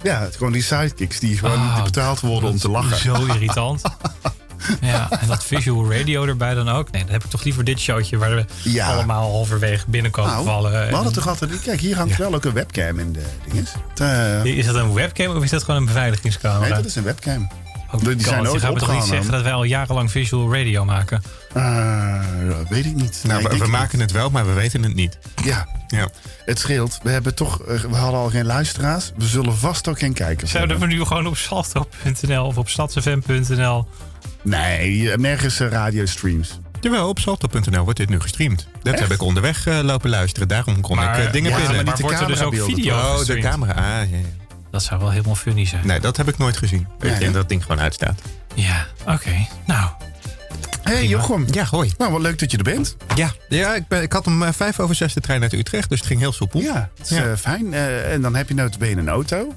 [0.02, 2.96] Ja, het, gewoon die sidekicks die gewoon Oh, niet betaald worden om te lachen.
[2.98, 3.82] Zo irritant.
[4.80, 6.90] Ja, en dat visual radio erbij dan ook.
[6.90, 8.92] Nee, dan heb ik toch liever dit showtje waar we Ja.
[8.92, 10.70] allemaal halverwege binnenkomen Nou, vallen.
[10.72, 11.60] we En- hadden toch altijd...
[11.60, 13.70] Kijk, hier hangt wel ook een webcam in de dinges.
[13.96, 16.60] Eh, Is dat een webcam of is dat gewoon een beveiligingscamera?
[16.60, 17.48] nee, dat is een webcam.
[17.92, 21.22] Oh die zijn nooit me toch niet zeggen dat wij al jarenlang visual radio maken?
[21.54, 23.22] Eh, dat weet ik niet.
[23.26, 25.18] Nou, Nee, we, we maken het wel, maar we weten het niet.
[25.34, 26.08] het- Ja, Ja.
[26.44, 26.98] het scheelt.
[27.02, 29.12] We, hebben toch, eh, we hadden al geen luisteraars.
[29.16, 30.98] We zullen vast ook geen kijkers Zouden we hebben.
[30.98, 33.88] nu gewoon op salto.nl of op stadsfm.nl...
[34.42, 36.58] Nee, nergens eh, radiostreams.
[36.80, 38.66] Jawel, op salto.nl wordt dit nu gestreamd.
[38.82, 39.02] Dat Echt?
[39.02, 40.48] heb ik onderweg eh, lopen luisteren.
[40.48, 41.74] Daarom kon Maar, ik eh, dingen ja, binnen.
[41.76, 43.72] maar Maar niet de wordt er dus ook video oh, de camera.
[43.72, 44.16] Ah, ja, ja.
[44.70, 45.86] Dat zou wel helemaal funny zijn.
[45.86, 46.86] Nee, dat heb ik nooit gezien.
[47.00, 47.18] Ik ja.
[47.18, 48.20] denk dat het ding gewoon uitstaat.
[48.54, 49.46] Ja, oké.
[49.66, 49.90] Nou,
[50.82, 51.46] Hé, hey, Jochem.
[51.50, 51.92] Ja, hoi.
[51.98, 52.96] Nou, wat leuk dat je er bent.
[53.14, 55.88] Ja, ja ik, ben, ik had om eh, vijf over zes de trein uit Utrecht,
[55.88, 56.60] dus het ging heel soepel.
[56.60, 57.24] Ja, het is Ja.
[57.30, 57.74] eh, fijn.
[57.74, 59.54] Eh, en dan heb je notabene een auto.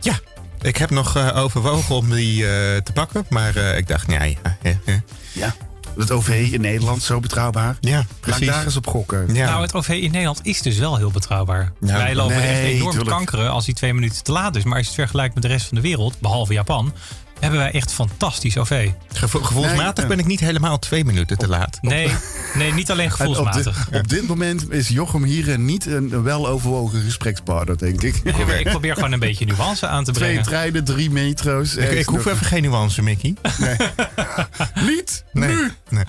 [0.00, 0.18] Ja,
[0.60, 4.38] ik heb nog eh, overwogen om die eh, te pakken, maar eh, ik dacht, nee,
[4.62, 5.54] ja, ja, ja.
[5.96, 7.76] Het OV in Nederland, zo betrouwbaar.
[7.80, 8.46] ja Laat precies.
[8.46, 9.34] daar eens op gokken.
[9.34, 9.46] Ja.
[9.50, 11.72] nou, het OV in Nederland is dus wel heel betrouwbaar.
[11.80, 13.16] Ja, Wij lopen nee, echt enorm te tuurlijk.
[13.16, 14.62] kankeren als die twee minuten te laat is.
[14.64, 16.92] Maar als je het vergelijkt met de rest van de wereld, behalve Japan,
[17.40, 18.88] hebben wij echt fantastisch OV.
[19.12, 21.78] Gevo- gevoelsmatig Nee, ben ik niet helemaal twee minuten te laat.
[21.80, 22.10] Nee,
[22.54, 23.88] nee niet alleen op, gevoelsmatig.
[23.90, 28.16] dit, op dit moment is Jochem hier eh, niet een, weloverwogen gesprekspartner, denk ik.
[28.24, 30.44] Ik probeer, ik probeer gewoon een beetje nuance aan te Twee brengen.
[30.48, 31.74] treinen, drie metro's.
[31.76, 33.34] Ik, ik hoef even geen nuance, Mickey.
[34.86, 35.54] Niet Nee.
[35.54, 35.72] nu.
[35.88, 36.04] nee.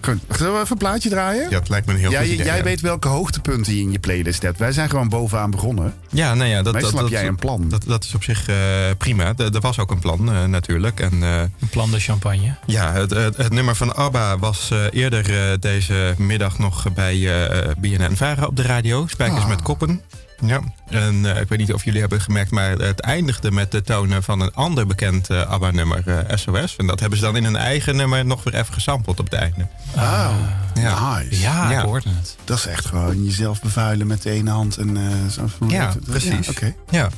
[0.00, 1.50] Goed, zullen we even een plaatje draaien?
[1.50, 2.46] Ja, het lijkt me een heel Ja, goed jij, idee.
[2.46, 2.62] jij ja.
[2.62, 4.58] weet welke hoogtepunten je in je playlist hebt.
[4.58, 5.94] Wij zijn gewoon bovenaan begonnen.
[6.10, 7.68] Ja, nou ja, dat, Meestal dat, heb dat, jij een plan.
[7.68, 8.56] Dat, dat is op zich eh,
[8.98, 9.32] prima.
[9.36, 11.00] Er was ook een plan eh, natuurlijk.
[11.00, 12.54] En eh, Een plan de champagne.
[12.66, 17.70] ja, het, het, het nummer van ABBA was eh, eerder deze middag nog bij eh
[17.78, 19.06] BNN Vara op de radio.
[19.06, 19.48] Spijkers Ah.
[19.48, 20.00] met koppen.
[20.40, 23.82] Ja, en eh, ik weet niet of jullie hebben gemerkt, maar het eindigde met de
[23.82, 26.76] tonen van een ander bekend eh, ABBA-nummer, eh, SOS.
[26.76, 29.34] En dat hebben ze dan in een eigen nummer nog weer even gesampled op het
[29.40, 29.66] einde.
[29.96, 30.30] Oh,
[30.74, 31.18] Ja.
[31.18, 31.40] nice.
[31.40, 31.78] Ja, Ja.
[31.78, 32.36] ik hoorde het.
[32.44, 34.76] Dat is echt gewoon jezelf bevuilen met de ene hand.
[34.76, 36.46] En, eh, zo, Ja, precies.
[36.46, 36.74] Ja, Oké.
[36.90, 37.08] Ja,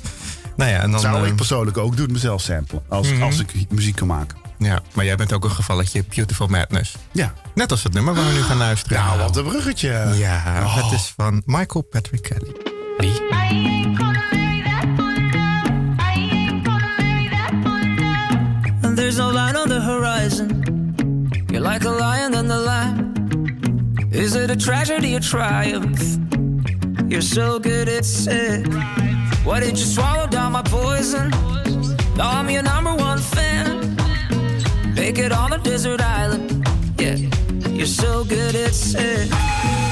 [0.56, 1.00] nou ja, en dan.
[1.00, 2.82] Zou eh, ik persoonlijk ook doen, mezelf samplen.
[2.88, 3.22] Als, Mhm.
[3.22, 4.38] als ik muziek kan maken.
[4.58, 6.94] ja, maar jij bent ook een gevalletje Beautiful Madness.
[7.12, 7.32] Ja.
[7.54, 8.98] Net als het nummer waar we nu gaan luisteren.
[8.98, 10.12] Nou, wat een bruggetje.
[10.16, 10.76] Ja, Oh.
[10.84, 12.52] het is van Michael Patrick Kelly.
[13.00, 13.10] me.
[18.84, 20.48] And there's no light on the horizon.
[21.50, 22.96] You're like a lion in the light.
[24.12, 26.00] Is it a tragedy or triumph?
[27.08, 28.66] You're so good at it.
[29.44, 31.30] Why did you swallow down my poison?
[32.16, 33.96] Now I'm your number one fan.
[34.94, 36.66] Make it on a desert island.
[36.98, 37.16] Yeah,
[37.70, 39.87] you're so good at it.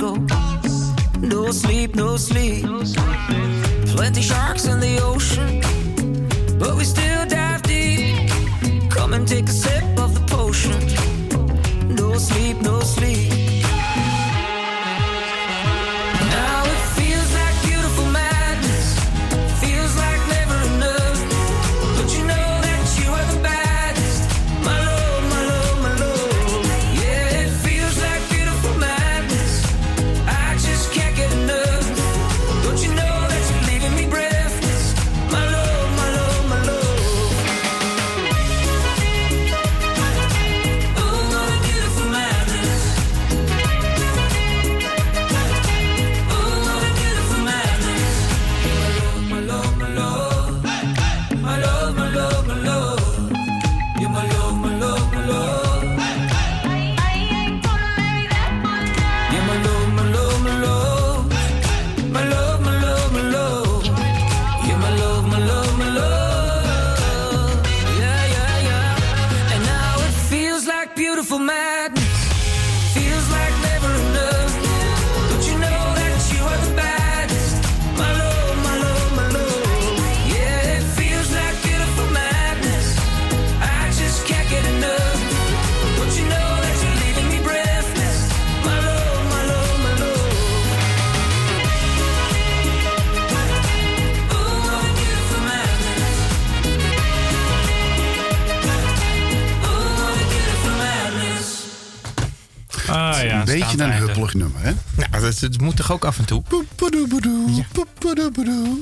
[0.00, 0.16] Tabasco.
[1.20, 2.64] No sleep, no sleep.
[3.94, 4.99] Plenty sharks in the
[103.80, 104.72] een huppelig nummer, hè?
[105.10, 106.42] Nou, dat, dat moet toch ook af en toe?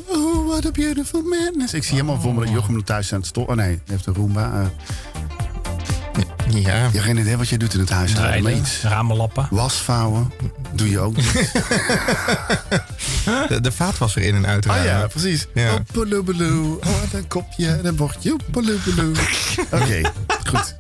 [0.08, 1.74] Oh, what a beautiful madness.
[1.74, 3.54] Ik zie helemaal voor me dat Jochem thuis aan het stoppen.
[3.54, 4.52] Oh nee, hij heeft een Roomba.
[4.52, 4.66] Eh,
[6.48, 6.58] Ja.
[6.58, 8.42] je hebt geen idee wat jij doet in het huishouden.
[8.42, 8.82] maar Rijden, iets.
[8.82, 9.46] ramenlappen.
[9.50, 10.32] Wasvouwen
[10.74, 11.32] doe je ook niet.
[13.48, 14.92] De, de vaatwasser in en uit Oh ruimen.
[15.00, 15.46] ja, precies.
[15.54, 15.72] Ja.
[15.74, 16.78] Oepeloepeloe.
[16.86, 18.30] Oh, een kopje en een bordje.
[18.32, 19.14] Oepeloepeloe.
[19.70, 20.00] Oké,
[20.48, 20.76] goed.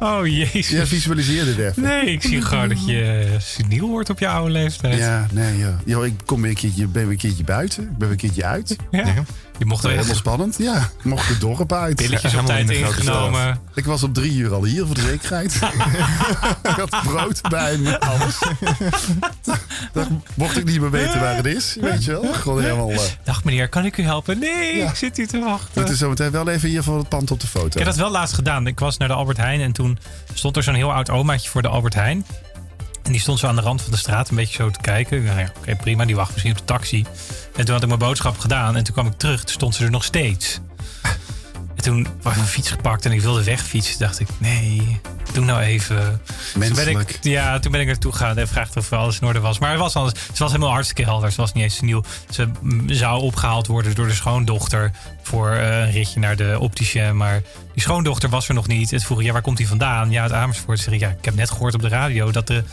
[0.00, 0.68] Oh jezus.
[0.68, 1.82] Ja, visualiseer dit even.
[1.82, 4.98] Nee, ik zie gewoon dat je eh, seniel wordt op je oude leeftijd.
[4.98, 5.78] Ja, nee, ja.
[5.84, 7.82] Yo, ik kom weer een keertje, ben weer een keertje buiten.
[7.82, 8.76] Ik ben weer een keertje uit.
[8.90, 9.06] Ja.
[9.06, 9.14] Ja.
[9.58, 10.56] Je mocht er Helemaal spannend.
[10.58, 11.96] Ja, ik mocht de dorp uit.
[11.96, 13.60] pilletjes op tijd ingenomen.
[13.74, 15.54] Ik was op drie uur al hier voor de zekerheid.
[16.62, 18.38] ik had brood bij me, alles.
[19.92, 22.32] Dan mocht ik niet meer weten waar het is, weet je wel.
[22.34, 22.90] Gewoon helemaal...
[22.90, 24.38] eh, Dag meneer, kan ik u helpen?
[24.38, 24.88] Nee, Ja.
[24.88, 25.68] ik zit hier te wachten.
[25.72, 27.66] we moeten zo meteen wel even hier voor het pand op de foto.
[27.66, 28.66] Ik heb dat wel laatst gedaan.
[28.66, 29.98] Ik was naar de Albert Heijn en toen
[30.34, 32.26] stond er zo'n heel oud omaatje voor de Albert Heijn.
[33.02, 35.24] En die stond zo aan de rand van de straat een beetje zo te kijken.
[35.24, 37.04] Nou ja, oké, prima, die wacht misschien op de taxi.
[37.56, 39.40] En toen had ik mijn boodschap gedaan en toen kwam ik terug.
[39.44, 40.60] Toen stond ze er nog steeds.
[41.78, 43.98] En toen was ik mijn fiets gepakt en ik wilde wegfietsen.
[43.98, 45.00] dacht ik, nee,
[45.32, 45.96] doe nou even.
[45.96, 47.10] Toen ben Menselijk.
[47.10, 49.58] ik, ja, toen ben ik naartoe gegaan en vraagde of alles in orde was.
[49.58, 51.32] Maar het was alles, ze was helemaal hartstikke helder.
[51.32, 52.02] Ze was niet eens nieuw.
[52.30, 52.48] Ze
[52.86, 54.90] zou opgehaald worden door de schoondochter
[55.22, 57.16] voor eh, een ritje naar de opticien.
[57.16, 58.92] Maar die schoondochter was er nog niet.
[58.92, 60.10] En toen vroeg ja, waar komt hij vandaan?
[60.10, 60.80] Ja, uit Amersfoort.
[60.80, 62.64] Zeg ik, ja, ik heb net gehoord op de radio dat de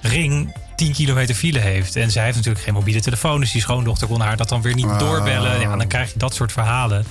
[0.00, 1.96] ring 10 kilometer file heeft.
[1.96, 3.40] En zij heeft natuurlijk geen mobiele telefoon.
[3.40, 5.60] Dus die schoondochter kon haar dat dan weer niet doorbellen.
[5.60, 7.04] Ja, dan krijg je dat soort verhalen.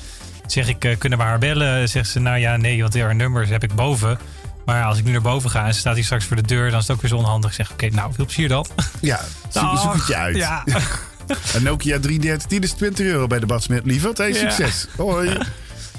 [0.54, 1.90] Zeg ik, eh, kunnen we haar bellen?
[1.90, 4.20] Zegt ze, nou ja, nee, want haar nummers heb ik boven.
[4.66, 6.70] Maar als ik nu naar boven ga en ze staat hier straks voor de deur,
[6.70, 7.50] dan is het ook weer zo onhandig.
[7.50, 8.66] Ik zeg, oké, nou, veel plezier dan.
[9.02, 10.36] Ja, zoek, zoek het je uit.
[10.36, 10.64] Ja.
[11.56, 13.86] Een Nokia 3310 is 20 euro bij de Bad Smit.
[13.86, 14.36] Lieverd, hey, Ja.
[14.36, 14.88] succes.
[14.98, 15.38] Hoi.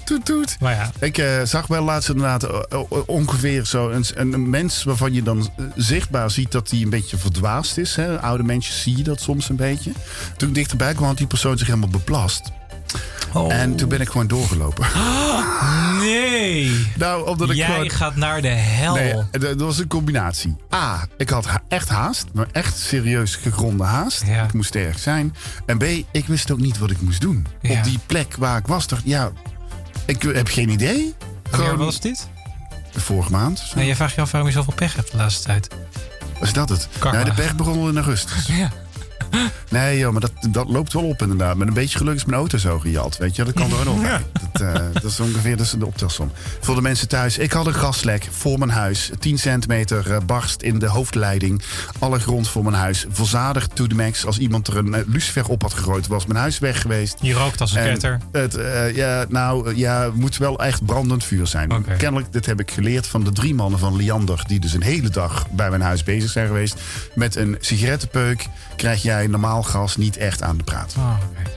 [0.05, 0.57] Toet, toet.
[0.61, 5.13] Maar ja, Ik eh, zag wel laatst inderdaad eh, ongeveer zo een, een mens waarvan
[5.13, 7.97] je dan zichtbaar ziet dat hij een beetje verdwaasd is.
[7.97, 8.21] Hè?
[8.21, 9.93] Oude mensen zie je dat soms een beetje.
[10.37, 12.51] Toen ik dichterbij kwam had die persoon zich helemaal beplast.
[13.35, 13.53] Oh.
[13.53, 14.87] En toen ben ik gewoon doorgelopen.
[15.99, 16.87] nee.
[16.97, 17.91] nou, omdat ik Jij gewoon...
[17.91, 18.95] gaat naar de hel.
[18.95, 20.57] Nee, dat dat was een combinatie.
[20.75, 22.27] A, ik had ha- echt haast.
[22.33, 24.27] Maar echt serieus gegronde haast.
[24.27, 24.45] Ja.
[24.45, 25.35] Ik moest sterk zijn.
[25.67, 27.47] En B, ik wist ook niet wat ik moest doen.
[27.61, 27.71] Ja.
[27.79, 29.31] Op die plek waar ik was, dacht ja...
[30.07, 31.15] Ik heb geen idee.
[31.51, 32.29] Wanneer Gewoon was dit?
[32.97, 33.59] vorige maand.
[33.59, 33.77] Zo.
[33.77, 35.69] Nee, jij vraagt je af waarom je zoveel pech hebt de laatste tijd.
[36.41, 36.89] Was dat het?
[36.99, 37.17] Karma.
[37.17, 38.47] Nee, de berg begon in augustus.
[38.57, 38.71] Ja.
[39.71, 41.57] Nee, joh, maar dat, dat loopt wel op inderdaad.
[41.57, 43.17] Met een beetje geluk is mijn auto zo gejat.
[43.17, 44.21] Weet je, dat kan er ook nog.
[44.53, 46.33] Dat, eh, dat is ongeveer dat is de optelsom.
[46.61, 47.39] Voor de mensen thuis.
[47.39, 49.11] Ik had een gaslek voor mijn huis.
[49.19, 51.63] 10 centimeter eh, barst in de hoofdleiding.
[51.99, 53.07] Alle grond voor mijn huis.
[53.11, 54.27] Verzadigd to the max.
[54.27, 57.17] Als iemand er een eh, lucifer op had gegooid, was mijn huis weg geweest.
[57.21, 58.19] Je rookt als een En ketter.
[58.33, 58.59] Het,
[58.95, 61.85] ja, nou, ja, het moet wel echt brandend vuur zijn.
[61.97, 64.45] Kennelijk, dit heb ik geleerd van de drie mannen van Liander...
[64.47, 66.75] die dus een hele dag bij mijn huis bezig zijn geweest.
[67.15, 70.95] Met een sigarettenpeuk krijg jij normaal gas niet echt aan de praat.
[70.99, 71.51] Oh, oké.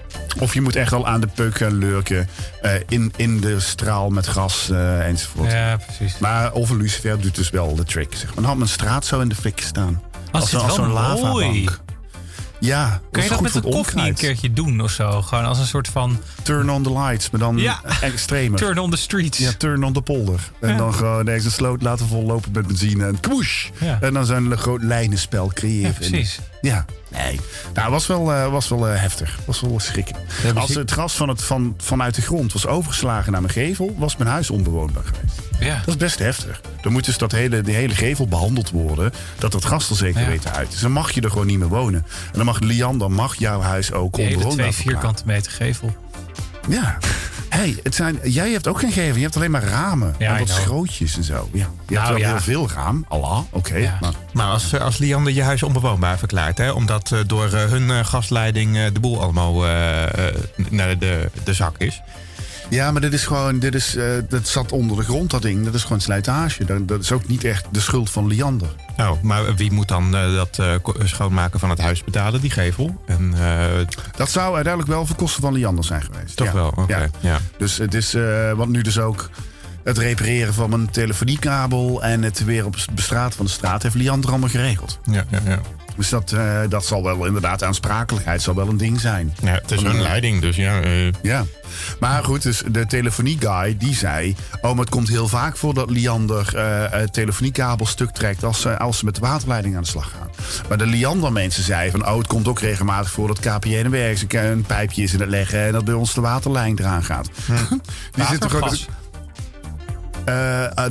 [0.43, 2.29] Of je moet echt al aan de peuk gaan lurken.
[2.61, 5.51] eh, in, in de straal met gas eh, enzovoort.
[5.51, 6.17] Ja, precies.
[6.17, 8.13] Maar of een lucifer doet dus wel de trick.
[8.15, 8.35] Zeg maar.
[8.35, 10.01] Dan had mijn straat zo in de flik staan.
[10.31, 11.79] Als wel zo'n lavabank.
[12.59, 15.21] Ja, Kun je dat met de koffie een keertje doen of zo?
[15.21, 17.81] Gewoon als een soort van Turn on the lights, maar dan Ja.
[18.01, 18.59] extremer.
[18.59, 19.37] turn on the streets.
[19.37, 20.39] Ja, turn on the polder.
[20.61, 20.77] En Ja.
[20.77, 23.67] dan gewoon een sloot laten vollopen met benzine en kwoosh.
[23.79, 23.97] Ja.
[24.01, 25.93] En dan zo'n groot lijnenspel creëren.
[25.93, 26.39] Precies.
[26.67, 27.39] Ja, nee.
[27.73, 29.39] Nou, was wel, eh, was wel eh, heftig.
[29.45, 30.15] Was wel schrikken.
[30.55, 34.17] Als het gras van het, van, vanuit de grond was overgeslagen naar mijn gevel, was
[34.17, 35.39] mijn huis onbewoonbaar geweest.
[35.59, 35.75] Ja.
[35.77, 36.61] Dat is best heftig.
[36.81, 39.11] Dan moet dus dat hele, die hele gevel behandeld worden.
[39.39, 40.27] Dat het gas er zeker Ja.
[40.27, 40.79] weten uit is.
[40.79, 42.05] Dan mag je er gewoon niet meer wonen.
[42.25, 45.95] En dan mag Liander mag jouw huis ook onbewoonbaar twee vierkante meter gevel.
[46.69, 46.97] Ja.
[47.57, 49.15] Hey, het zijn, jij hebt ook geen gevel.
[49.15, 50.15] Je hebt alleen maar ramen.
[50.19, 51.49] Ja, en wat schrootjes en zo.
[51.53, 51.57] Ja.
[51.87, 52.27] Je hebt Nou, wel ja.
[52.29, 53.05] heel veel raam.
[53.07, 53.75] Allah, oké.
[53.75, 53.97] Ja.
[54.01, 57.63] maar- Maar als, eh, als Liander je huis onbewoonbaar verklaart, hè, omdat eh, door eh,
[57.65, 60.35] hun gasleiding eh, de boel allemaal eh, eh,
[60.69, 62.01] naar de, de zak is.
[62.69, 65.65] Ja, maar dit is gewoon, dit is, eh, dat zat onder de grond, dat ding.
[65.65, 66.65] Dat is gewoon slijtage.
[66.65, 68.67] Dat, dat is ook niet echt de schuld van Liander.
[68.97, 73.01] Nou, maar wie moet dan eh, dat eh, schoonmaken van het huis betalen, die gevel?
[73.05, 73.33] En
[74.15, 76.35] Dat zou uiteindelijk wel voor kosten van Liander zijn geweest.
[76.35, 76.53] toch Ja.
[76.53, 76.97] wel, oké.
[76.97, 77.07] Ja.
[77.19, 77.37] Ja.
[77.57, 78.15] Dus het is,
[78.55, 79.29] want nu dus ook
[79.83, 84.29] het repareren van mijn telefoniekabel en het weer op bestraten van de straat heeft Liander
[84.29, 84.99] allemaal geregeld.
[85.11, 85.59] Ja, ja, ja.
[85.97, 89.35] Dus dat, eh, dat zal wel inderdaad, aansprakelijkheid zal wel een ding zijn.
[89.41, 90.81] ja, het is een leiding, dus ja.
[90.81, 91.45] eh, Ja,
[91.99, 94.35] maar goed, dus de telefonieguy die zei...
[94.61, 96.57] oh, maar het komt heel vaak voor dat Liander
[96.91, 98.43] het telefoniekabel stuk trekt...
[98.43, 100.29] Als, ze- als ze met de waterleiding aan de slag gaan.
[100.69, 102.09] Maar de Liander-mensen zeiden van...
[102.11, 104.33] oh, het komt ook regelmatig voor dat KPN werkt...
[104.33, 107.29] een, een pijpje is in het leggen en dat bij ons de waterlijn eraan gaat.
[108.11, 108.87] die zit toch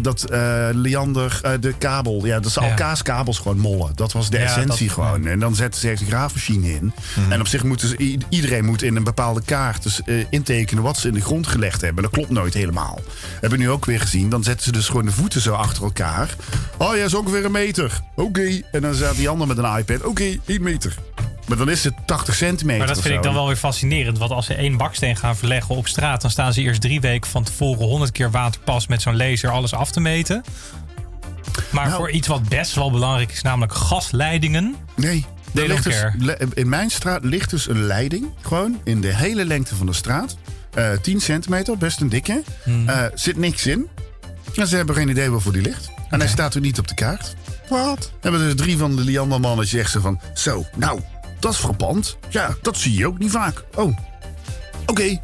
[0.03, 3.93] dat eh Liander, eh, de kabel, ja, dat ze elkaars kabels gewoon mollen.
[3.95, 5.27] Dat was de essentie dat- gewoon.
[5.27, 6.93] En dan zetten ze even de graafmachine in.
[7.29, 10.99] En op zich moeten ze, iedereen moet in een bepaalde kaart dus, eh, intekenen wat
[10.99, 12.03] ze in de grond gelegd hebben.
[12.03, 13.01] Dat klopt nooit helemaal.
[13.41, 14.29] Hebben we nu ook weer gezien.
[14.29, 16.35] Dan zetten ze dus gewoon de voeten zo achter elkaar.
[16.77, 18.01] Oh ja, is ongeveer een meter.
[18.15, 18.61] Oké.
[18.73, 20.03] En dan staat die ander met een iPad.
[20.05, 20.95] Oké, 1 meter.
[21.47, 22.79] Maar dan is het 80 centimeter.
[22.79, 24.19] Maar dat vind ik dan wel weer fascinerend.
[24.19, 26.21] Want als ze één baksteen gaan verleggen op straat...
[26.21, 27.87] dan staan ze eerst drie weken van tevoren...
[27.87, 30.45] honderd keer waterpas met zo'n laser alles af te meten.
[31.71, 31.97] Maar Nou.
[31.97, 33.43] voor iets wat best wel belangrijk is...
[33.43, 34.75] namelijk gasleidingen...
[34.97, 35.25] Nee.
[35.55, 36.05] Er ligt dus,
[36.55, 38.27] in mijn straat ligt dus een leiding.
[38.43, 40.37] Gewoon in de hele lengte van de straat.
[40.75, 42.43] Eh 10 centimeter, best een dikke.
[42.65, 42.89] Hmm.
[42.89, 43.89] Eh, zit niks in.
[44.57, 45.91] En ze hebben geen idee waarvoor die ligt.
[46.11, 47.35] En hij staat er niet op de kaart.
[47.69, 48.13] Wat?
[48.21, 50.21] Hebben dus drie van de Liander-mannen zeggen van...
[50.35, 51.01] Zo, nou,
[51.39, 52.17] dat is frappant.
[52.29, 53.65] Ja, dat zie je ook niet vaak.
[53.75, 53.97] Oh,
[54.87, 55.21] oké.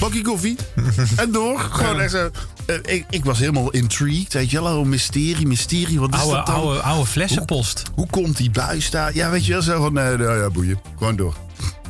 [0.00, 0.56] Bakje koffie.
[1.16, 1.58] en door.
[1.58, 2.30] Gewoon echt zo.
[2.66, 4.32] Eh, ik, ik was helemaal intrigued.
[4.32, 6.00] Weet je wel, oh, mysterie, mysterie.
[6.00, 6.54] Wat is Oude, dat dan?
[6.54, 7.82] oude, oude flessenpost.
[7.94, 9.14] Hoe komt die buis daar?
[9.14, 10.80] Ja, weet je wel, zo van, nee, nou ja, boeien.
[10.98, 11.36] Gewoon door.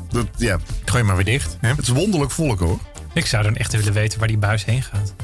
[0.09, 1.57] Dat, ja, gooi maar weer dicht.
[1.61, 1.69] Hè?
[1.69, 2.79] het is wonderlijk volk hoor.
[3.15, 5.15] Ik zou dan echt willen weten waar die buis heen gaat.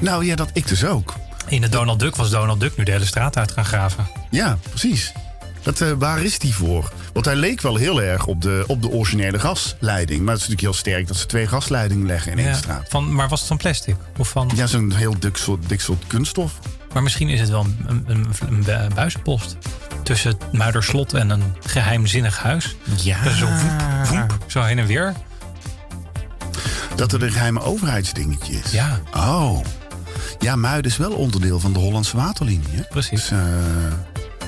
[0.00, 1.14] Nou ja, dat ik dus ook.
[1.48, 4.06] In de Donald Duck was Donald Duck nu de hele straat uit gaan graven.
[4.30, 5.12] Ja, precies.
[5.64, 6.92] Dat, eh, waar is die voor?
[7.12, 10.20] Want hij leek wel heel erg op de, op de originele gasleiding.
[10.24, 12.86] Maar het is natuurlijk heel sterk dat ze twee gasleidingen leggen in één Ja, straat.
[12.88, 13.96] van, maar was het van plastic?
[14.18, 16.52] Of van, Ja, zo'n heel dik soort, dik soort kunststof.
[16.92, 19.56] Maar misschien is het wel een, een, een, een bu- buizenpost.
[20.02, 22.76] Tussen het Muiderslot en een geheimzinnig huis.
[23.02, 23.28] Ja.
[23.30, 23.70] Zo voep,
[24.06, 25.12] voep, zo heen en weer.
[26.94, 28.72] Dat er een geheime overheidsdingetje is.
[28.72, 29.00] Ja.
[29.16, 29.60] Oh.
[30.38, 32.68] Ja, Muiden is wel onderdeel van de Hollandse waterlinie.
[32.70, 32.82] Hè?
[32.82, 33.10] Precies.
[33.10, 33.38] Dus, eh,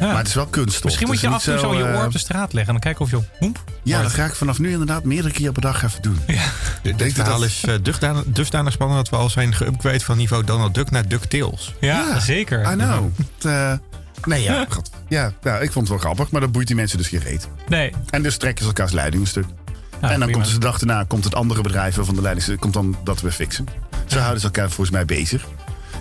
[0.00, 0.06] Ja.
[0.06, 0.84] Maar het is wel kunststof.
[0.84, 2.74] Misschien moet je af en toe zo je eh, oor op de straat leggen.
[2.74, 3.16] En dan kijken of je
[3.46, 3.64] op.
[3.82, 6.18] Ja, dat ga ik vanaf nu inderdaad meerdere keer per dag even doen.
[6.82, 6.94] Ja.
[6.96, 10.44] Dit verhaal dat- is eh, dusdanig, dusdanig spannend dat we al zijn geüpgrade van niveau
[10.44, 11.74] Donald Duck naar DuckTales.
[11.80, 12.60] Ja, zeker.
[12.72, 13.08] I know.
[13.16, 13.72] Het, eh,
[14.24, 14.66] nee, ja.
[14.74, 14.90] God.
[15.08, 17.48] Ja, ja, ik vond het wel grappig, maar dat boeit die mensen dus geen reet.
[17.68, 17.92] Nee.
[18.10, 19.44] En dus trekken ze elkaars leidingen stuk.
[19.44, 19.54] Nou,
[20.00, 20.32] en dan prima.
[20.32, 23.20] komt dus de dag daarna komt het andere bedrijf van de leiding komt dan dat
[23.20, 23.66] weer fixen.
[24.06, 25.44] Zo houden ze elkaar volgens mij bezig.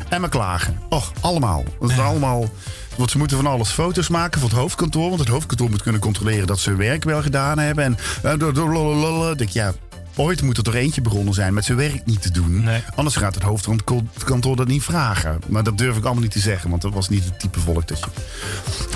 [0.10, 0.80] En maar klagen.
[0.90, 1.64] Och, allemaal.
[1.80, 2.50] Dat is allemaal.
[2.96, 5.08] Want ze moeten van alles foto's maken voor het hoofdkantoor.
[5.08, 7.84] Want het hoofdkantoor moet kunnen controleren dat ze hun werk wel gedaan hebben.
[7.84, 9.30] En uh.
[9.32, 9.74] Ik denk, ja,
[10.16, 12.64] ooit moet er toch eentje begonnen zijn met zijn werk niet te doen.
[12.64, 12.84] Nee.
[12.96, 15.40] Anders gaat het hoofdkantoor dat niet vragen.
[15.48, 17.88] Maar dat durf ik allemaal niet te zeggen, want dat was niet het type volk
[17.88, 18.06] dat je.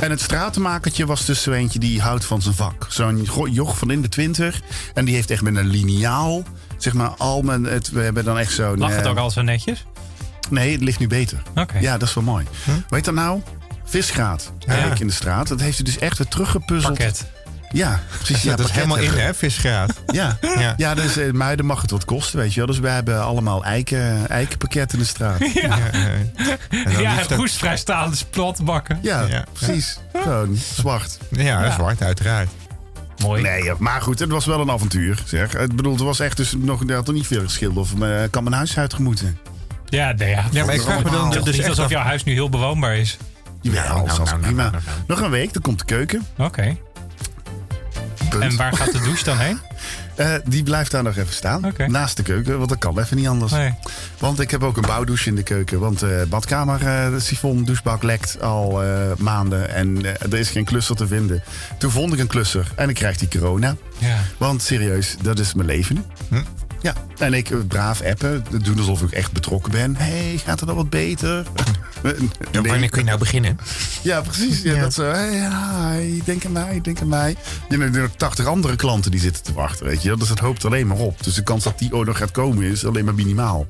[0.02, 2.86] En het stratenmakertje was dus zo eentje die houdt van zijn vak.
[2.90, 4.62] Zo'n joch van in de twintig.
[4.94, 6.44] En die heeft echt met een liniaal,
[6.78, 8.78] zeg maar, al mijn, het, we hebben dan echt zo'n...
[8.78, 9.86] Lag het eh, ook al zo netjes?
[10.50, 11.42] Nee, het ligt nu beter.
[11.56, 11.78] Oké.
[11.80, 12.46] Ja, dat is wel mooi.
[12.90, 13.42] Weet dat nou?
[13.86, 15.48] Visgraat, eigenlijk in de straat.
[15.48, 16.98] Dat heeft hij dus echt weer teruggepuzzeld.
[16.98, 17.26] Pakket.
[17.72, 18.44] Ja, precies.
[18.50, 19.94] Ja, dat is helemaal in, hè, visgraat.
[20.12, 20.74] Ja, Ja.
[20.78, 20.94] ja.
[20.96, 22.68] dus in Muiden mag het wat kosten, weet je wel.
[22.68, 25.40] Dus wij hebben allemaal eiken, eikenpakketten in de straat.
[25.54, 29.00] Ja, Ja, eh, en ja roestvrijstaande splatbakken.
[29.02, 29.44] Ja, Ja.
[29.54, 30.00] precies.
[30.14, 31.18] Gewoon zwart.
[31.32, 32.50] Ja, zwart uiteraard.
[33.22, 33.42] Mooi.
[33.42, 33.80] Nee, joh.
[33.80, 35.22] maar goed, het was wel een avontuur.
[35.26, 35.56] Zeg.
[35.58, 38.28] Ik bedoel, het was echt dus nog, er had er niet veel geschild of me
[38.32, 39.38] kan mijn huis uitgemoeten.
[39.90, 40.46] Ja, nee, ja.
[40.52, 43.18] Ja, maar ik vraag me dan dus niet alsof jouw huis nu heel bewoonbaar is.
[43.62, 44.72] Ja, nou, nou, nou, prima.
[45.08, 46.26] Nog een week, dan komt de keuken.
[46.38, 46.78] Oké.
[48.40, 49.60] En waar gaat de douche dan heen?
[50.20, 51.74] Eh, die blijft daar nog even staan.
[51.88, 53.52] Naast de keuken, want dat kan even niet anders.
[53.52, 53.74] Nee.
[54.18, 55.80] Want ik heb ook een bouwdouche in de keuken.
[55.80, 58.82] Want eh badkamer, eh, de sifon, douchebak lekt al
[59.18, 59.70] maanden.
[59.74, 61.44] En er is geen klusser te vinden.
[61.78, 63.76] Toen vond ik een klusser en ik krijg die corona.
[63.98, 64.18] Ja.
[64.38, 66.06] Want serieus, dat is mijn leven.
[66.30, 66.42] Hm.
[66.82, 68.44] Ja, en ik eh, braaf appen.
[68.62, 69.96] Doen alsof ik echt betrokken ben.
[69.96, 71.46] hey, gaat het al wat beter?
[72.52, 72.72] Ja, Nee.
[72.72, 73.58] wanneer kun je nou beginnen?
[74.02, 74.62] Ja, precies.
[74.62, 75.50] Ja, Dat zo, hey,
[76.00, 77.36] hi, denk aan mij, denk aan mij.
[77.70, 80.18] Ja, er zijn 80 andere klanten die zitten te wachten, weet je.
[80.18, 81.24] Dus het hoopt alleen maar op.
[81.24, 83.68] Dus de kans dat die nog gaat komen is alleen maar minimaal.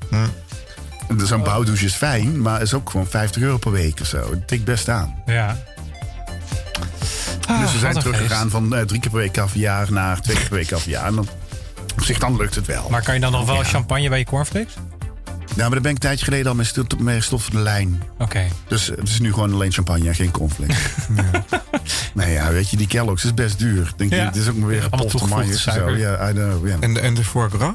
[1.08, 4.06] En dus Zo'n bouwdouche is fijn, maar is ook gewoon 50 euro per week of
[4.06, 4.20] zo.
[4.30, 5.22] Dat tikt best aan.
[5.26, 5.62] Ja.
[7.48, 10.20] Ah, dus we zijn wat een teruggegaan van eh, drie keer per week caviar naar
[10.20, 11.04] twee keer per week caviar.
[11.06, 11.28] En dan,
[12.00, 12.88] op zich dan lukt het wel.
[12.90, 13.64] Maar kan je dan nog wel Ja.
[13.64, 14.74] champagne bij je cornflakes?
[15.56, 17.58] Nou, maar daar ben ik een tijdje geleden al mee gestopt, mee gestopt voor de
[17.60, 18.02] lijn.
[18.18, 18.42] Oké.
[18.68, 20.74] Dus het is nu gewoon alleen champagne en geen conflict.
[22.14, 23.92] Nee, ja, weet je, die Kellogg's is best duur.
[23.96, 24.24] Denk je, Ja.
[24.24, 24.82] het is ook maar weer
[25.52, 25.70] zo.
[25.70, 25.98] suiker.
[25.98, 26.76] Ja, I know, ja.
[26.80, 27.72] En de, en de foie gras?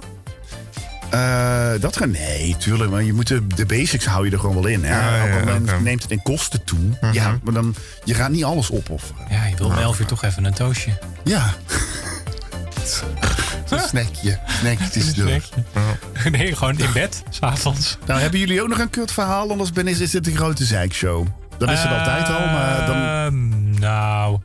[1.09, 2.91] Eh, dat gaan, nee, tuurlijk.
[2.91, 4.83] Maar je moet de, de basics hou je er gewoon wel in.
[4.83, 4.89] Hè?
[4.99, 5.25] Ja,
[5.65, 6.79] ja, neemt het in kosten toe.
[7.11, 9.25] Ja, maar dan, je gaat niet alles opofferen.
[9.29, 10.91] Ja, je wil om 11 uur toch even een toastje.
[11.23, 11.53] Ja.
[13.65, 14.39] Zo'n snackje.
[14.47, 15.41] Snackjes door.
[16.31, 17.97] Nee, gewoon in bed, s'avonds.
[18.05, 19.49] Nou, hebben jullie ook nog een kut verhaal?
[19.49, 21.27] Anders ben, is, is dit een grote zeikshow.
[21.57, 23.79] Dat is het altijd al, maar dan...
[23.79, 24.39] Nou,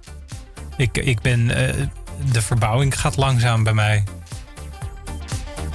[0.76, 1.50] ik, ik ben...
[1.50, 1.74] eh,
[2.32, 4.04] de verbouwing gaat langzaam bij mij.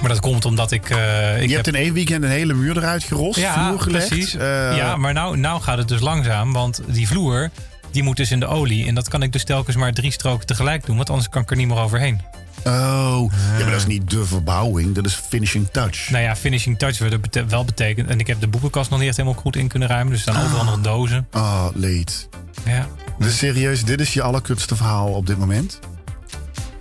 [0.00, 0.90] Maar dat komt omdat ik...
[0.90, 3.80] eh, ik je hebt heb- in één weekend een hele muur eruit gerost, ja, vloer
[3.80, 4.08] gelegd.
[4.08, 4.34] precies.
[4.34, 6.52] Eh, ja, maar nou, nou gaat het dus langzaam.
[6.52, 7.50] Want die vloer,
[7.90, 8.86] die moet dus in de olie.
[8.86, 10.96] En dat kan ik dus telkens maar drie stroken tegelijk doen.
[10.96, 12.20] Want anders kan ik er niet meer overheen.
[12.66, 14.94] Oh, ja, maar dat is niet de verbouwing.
[14.94, 16.10] Dat is finishing touch.
[16.10, 18.08] Nou ja, finishing touch wat dat bete- wel betekent.
[18.08, 20.12] En ik heb de boekenkast nog niet echt helemaal goed in kunnen ruimen.
[20.12, 21.26] Dus er staan overal nog dozen.
[21.32, 22.28] Oh, leed.
[22.64, 22.86] Ja.
[23.18, 25.78] Dus serieus, dit is je allerkutste verhaal op dit moment?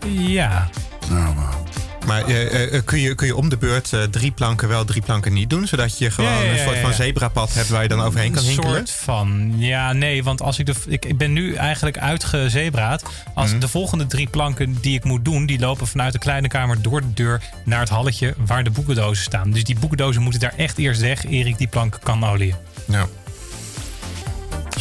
[0.08, 0.70] Ja.
[1.12, 1.55] Oh, wauw.
[2.06, 5.02] Maar eh, eh, kun, je, kun je om de beurt eh, drie planken wel, drie
[5.02, 5.68] planken niet doen?
[5.68, 8.32] Zodat je gewoon Ja, ja, ja, een soort van zebrapad hebt waar je dan overheen
[8.32, 8.76] kan een hinkelen?
[8.76, 9.54] soort van.
[9.58, 10.74] Ja, nee, want als ik de.
[10.88, 13.04] Ik, ik ben nu eigenlijk uitgezebraad.
[13.34, 13.60] Als Mhm.
[13.60, 17.02] de volgende drie planken die ik moet doen, die lopen vanuit de kleine kamer door
[17.02, 19.52] de deur naar het halletje waar de boekendozen staan.
[19.52, 22.56] Dus die boekendozen moeten daar echt eerst weg, eer ik die planken kan oliën.
[22.88, 23.08] Ja.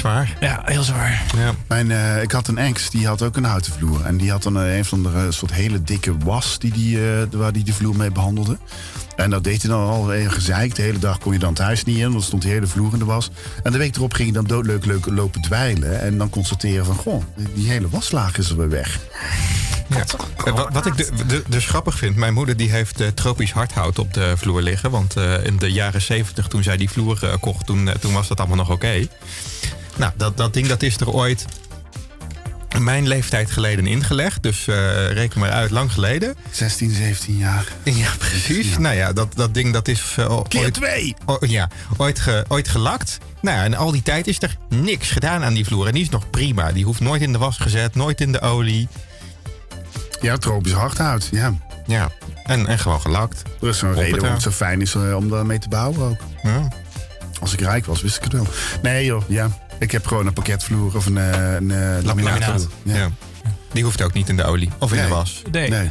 [0.05, 0.36] Zwaar.
[0.40, 1.22] Ja, heel zwaar.
[1.36, 1.55] Ja.
[1.68, 4.05] Mijn, eh, ik had een ex, die had ook een houten vloer.
[4.05, 6.96] En die had dan een, een van de eh, soort hele dikke was die die,
[7.11, 8.59] eh, waar die de vloer mee behandelde.
[9.16, 10.74] En dat deed hij dan al even gezeik.
[10.74, 12.92] De hele dag kon je dan thuis niet in, want dan stond die hele vloer
[12.92, 13.30] in de was.
[13.62, 16.00] En de week erop ging je dan doodleuk leuk lopen dweilen.
[16.00, 17.22] En dan constateren van, goh,
[17.55, 18.98] die hele waslaag is er weer weg.
[19.88, 20.05] Ja.
[20.44, 23.52] Eh, Wat, wat ik de, de- dus grappig vind, mijn moeder die heeft eh, tropisch
[23.52, 24.90] hardhout op de vloer liggen.
[24.90, 28.12] Want eh, in de jaren 70 toen zij die vloer eh, kocht, toen, eh, toen
[28.12, 29.07] was dat allemaal nog oké.
[29.97, 31.45] Nou, dat, dat ding dat is er ooit
[32.78, 34.42] mijn leeftijd geleden ingelegd.
[34.42, 36.34] Dus eh, reken maar uit, lang geleden.
[36.51, 37.64] 16, 17 jaar.
[37.82, 38.78] Ja, precies.
[38.78, 40.14] Nou ja, dat, dat ding dat is
[40.49, 41.14] Keer ooit, twee!
[41.26, 43.18] o- ja, ooit, ge- ooit gelakt.
[43.40, 45.86] Nou ja, en al die tijd is er niks gedaan aan die vloer.
[45.86, 46.72] En die is nog prima.
[46.72, 48.88] Die hoeft nooit in de was gezet, nooit in de olie.
[50.20, 51.55] Ja, tropisch hardhout, ja.
[51.86, 52.11] Ja,
[52.45, 53.42] en, en gewoon gelakt.
[53.61, 54.34] Er is zo'n Op reden waarom ja.
[54.34, 56.20] het zo fijn is eh, om daarmee te bouwen ook.
[56.42, 56.68] Ja.
[57.40, 58.47] Als ik rijk was, wist ik het wel.
[58.82, 59.51] Nee joh, ja.
[59.79, 62.05] Ik heb gewoon een pakketvloer of een, eh, een eh, laminaat.
[62.41, 62.68] Laminaat.
[62.83, 62.95] Ja.
[62.97, 63.11] Ja.
[63.72, 65.07] Die hoeft ook niet in de olie of in Nee.
[65.07, 65.43] de was.
[65.51, 65.70] Nee.
[65.70, 65.91] Nee.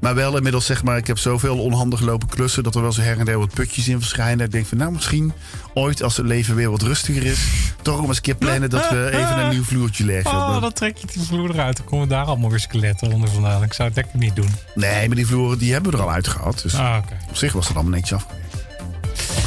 [0.00, 2.62] Maar wel inmiddels zeg maar, ik heb zoveel onhandig lopen klussen...
[2.62, 4.46] dat er wel zo her en der wat putjes in verschijnen.
[4.46, 5.32] Ik denk van nou misschien
[5.74, 7.38] ooit als het leven weer wat rustiger is...
[7.82, 10.30] toch om eens een keer plannen dat we even een nieuw vloertje leggen.
[10.32, 11.76] Oh, dan trek je die vloer eruit.
[11.76, 13.62] Dan komen daar allemaal weer skeletten onder vandaan.
[13.62, 14.48] Ik zou het lekker niet doen.
[14.74, 16.60] Nee, maar die vloeren die hebben we er al uit gehad.
[16.62, 17.16] Dus Ah, oké.
[17.28, 18.56] op zich was dat allemaal netjes afgewerkt.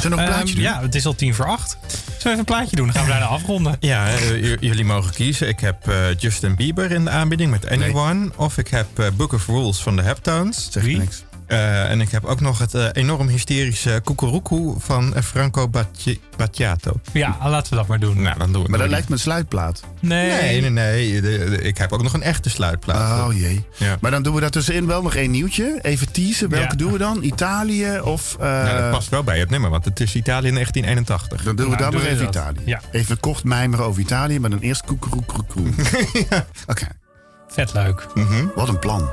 [0.02, 0.62] we nog een Ehm, plaatje doen?
[0.64, 1.76] ja, het is al tien voor acht.
[2.26, 2.86] Zullen we even een plaatje doen?
[2.86, 3.76] Dan gaan we bijna afronden.
[3.80, 5.48] Ja, eh, jullie mogen kiezen.
[5.48, 8.30] Ik heb eh, Justin Bieber in de aanbieding met Anyone.
[8.36, 10.68] Of ik heb eh, Book of Rules van de Heptones.
[10.70, 11.24] Zeg niks.
[11.46, 16.20] Eh, en ik heb ook nog het eh, enorm hysterische Cucurucu van eh, Franco Batci-
[16.36, 16.92] Battiato.
[17.12, 18.22] Ja, laten we dat maar doen.
[18.22, 19.82] Nou, dan doen we Maar dat lijkt me een sluitplaat.
[20.00, 20.30] Nee.
[20.30, 21.20] Nee, nee, nee.
[21.20, 21.20] De-
[21.50, 23.26] de- ik heb ook nog een echte sluitplaat.
[23.28, 23.64] Oh jee.
[23.76, 23.96] Ja.
[24.00, 25.78] Maar dan doen we daartussenin wel nog één nieuwtje.
[25.82, 26.48] Even teasen.
[26.48, 26.74] Welke Ja.
[26.76, 27.22] doen we dan?
[27.22, 28.36] Italië of...
[28.40, 31.42] eh, Nou, dat past wel bij het nummer, want het is Italië in 1981.
[31.42, 32.34] Dan doen we Nou, dan nog even dat.
[32.34, 32.60] Italië.
[32.64, 32.80] Ja.
[32.92, 35.66] Even kort mijmeren over Italië, maar dan eerst koekeroekeroekoe.
[36.66, 36.86] Oké,
[37.48, 38.06] Vet leuk.
[38.54, 39.08] wat een plan.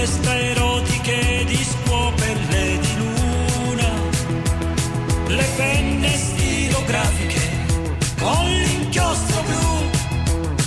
[0.00, 3.92] Le gesta erotiche di scuopelle di luna,
[5.26, 7.40] le penne stilografiche
[8.18, 9.90] con l'inchiostro blu,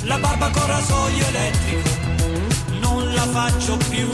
[0.03, 1.89] la barba con rasoio elettrico,
[2.79, 4.07] non la faccio più.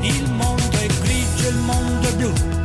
[0.00, 2.57] Il mondo è grigio, il mondo è blu.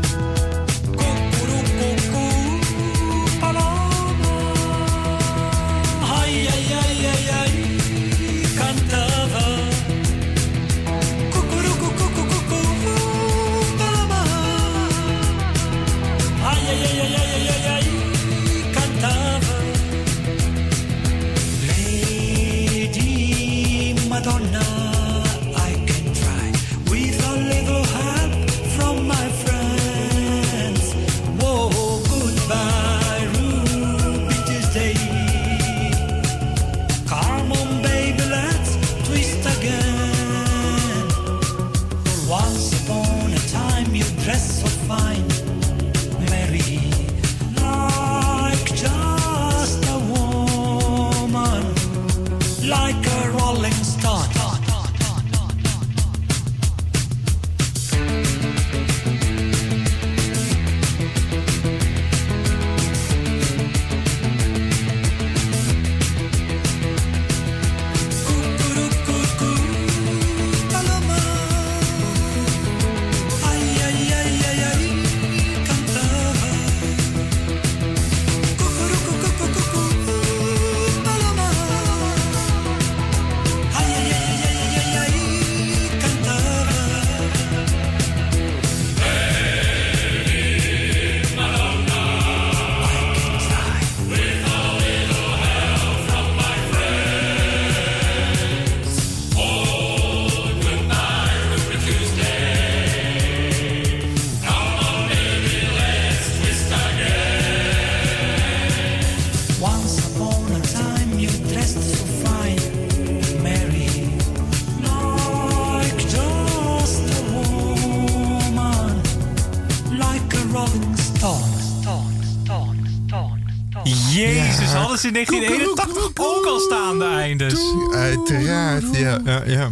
[125.03, 127.59] In 1981 ook al staande eindes.
[127.91, 129.19] Uiteraard, ja.
[129.25, 129.71] ja, ja.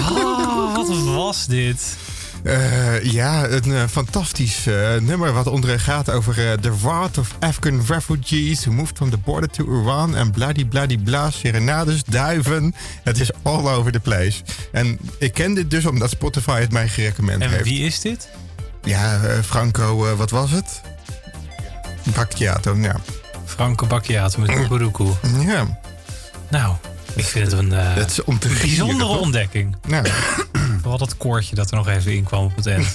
[0.00, 1.96] Ah, wat was dit?
[2.42, 7.82] Eh, ja, een eh, fantastisch eh, nummer wat onder gaat over the wrath of Afghan
[7.86, 12.74] refugees who moved from the border to Iran en bladi bladi bla, serenades, duiven.
[13.02, 14.42] Het is all over the place.
[14.72, 17.64] En ik ken dit dus omdat Spotify het mij gerecommend En heeft.
[17.64, 18.28] wie is dit?
[18.82, 20.80] Ja, Franco, wat was het?
[22.14, 23.00] Bacchiato, ja.
[23.52, 25.04] Franco Bacchiato met Kukuruku.
[25.38, 25.80] Ja,
[26.50, 26.74] Nou,
[27.14, 29.76] ik vind het een eh, dat is om te bijzondere gieren, ontdekking.
[29.86, 30.06] Nou,
[30.80, 32.94] Vooral dat koortje dat er nog even in kwam op het eind.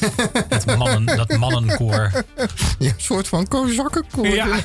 [0.50, 2.12] Dat, mannen, dat mannenkoor.
[2.80, 4.28] ja, een soort van kozakkenkoor.
[4.28, 4.48] Ja.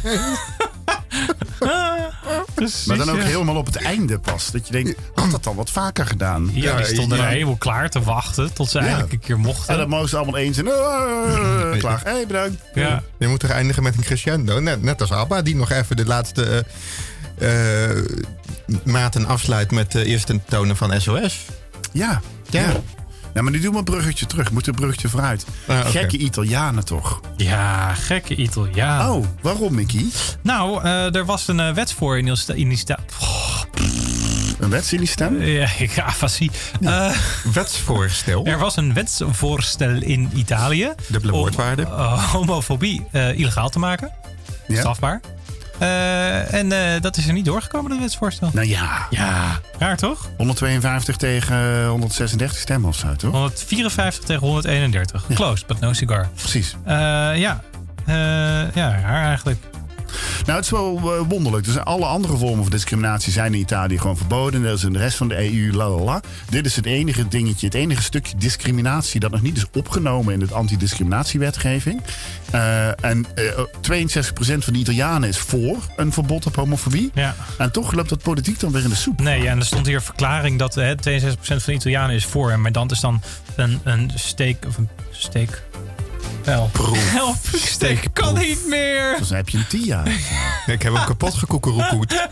[2.54, 3.22] Precies, Maar dan ook ja.
[3.22, 4.50] helemaal op het einde pas.
[4.50, 6.50] Dat je denkt, had dat dan wat vaker gedaan?
[6.52, 7.24] Ja, die stonden ja.
[7.24, 9.72] er helemaal klaar te wachten tot ze eigenlijk een keer mochten.
[9.72, 12.00] En dan mogen ze allemaal eens en eh, klaar.
[12.04, 12.62] Hé, hey, bedankt.
[12.74, 13.02] ja.
[13.18, 14.60] Je moet toch eindigen met een crescendo.
[14.60, 16.64] Net, net als ABBA, die nog even de laatste
[17.38, 18.04] eh, eh,
[18.84, 21.46] maten afsluit met de eerste tonen van SOS.
[21.92, 22.20] Ja.
[22.50, 22.72] Ja.
[23.34, 24.50] Ja, maar nu doen we een bruggetje terug.
[24.50, 25.46] Moet een bruggetje vooruit.
[25.66, 25.86] Ah.
[25.86, 27.20] Gekke Italianen toch?
[27.36, 29.10] ja, gekke Italiaan.
[29.10, 30.04] Oh, waarom Mickey?
[30.42, 32.98] Nou, eh, er was een eh, wetsvoor in die in die sta-
[34.60, 35.42] Een wet in die stem?
[35.42, 36.50] Ja, ik afasie.
[36.80, 37.10] Eh,
[37.52, 38.46] Wetsvoorstel.
[38.46, 40.92] er was een wetsvoorstel in Italië.
[41.08, 41.82] Dubbele om, woordwaarde.
[41.82, 44.10] eh, homofobie eh, illegaal te maken.
[44.68, 44.78] Ja.
[44.78, 45.20] Strafbaar.
[45.78, 48.50] Eh, en eh, dat is er niet doorgekomen, dat wetsvoorstel.
[48.52, 50.28] Nou ja, Ja, raar toch?
[50.36, 53.32] 152 tegen 136 stemmen of zo, toch?
[53.32, 55.24] 154 tegen 131.
[55.34, 56.28] Close, but no cigar.
[56.34, 56.76] Precies.
[56.84, 56.94] Eh,
[57.36, 57.62] ja.
[58.74, 59.58] Ja, raar eigenlijk.
[60.46, 61.64] Nou, het is wel eh, wonderlijk.
[61.64, 64.60] Dus alle andere vormen van discriminatie zijn in Italië gewoon verboden.
[64.60, 66.20] En dat is in de rest van de EU, la la la.
[66.48, 70.40] Dit is het enige dingetje, het enige stukje discriminatie dat nog niet is opgenomen in
[70.40, 72.00] het antidiscriminatiewetgeving.
[72.50, 73.44] Eh en eh
[73.80, 77.10] 62% van de Italianen is voor een verbod op homofobie.
[77.14, 77.34] Ja.
[77.58, 79.20] En toch loopt dat politiek dan weer in de soep.
[79.20, 80.96] Nee, ja, en er stond hier verklaring dat hè, 62%
[81.40, 82.58] van de Italianen is voor.
[82.58, 83.22] Maar dan is dan
[83.56, 85.62] een, een steek of een steek.
[86.44, 86.70] Wel.
[86.94, 89.14] Help, ik steek kan niet meer.
[89.18, 90.02] Dus dan heb je een TIA.
[90.66, 92.14] Ik heb hem kapot gekoekeroekoed.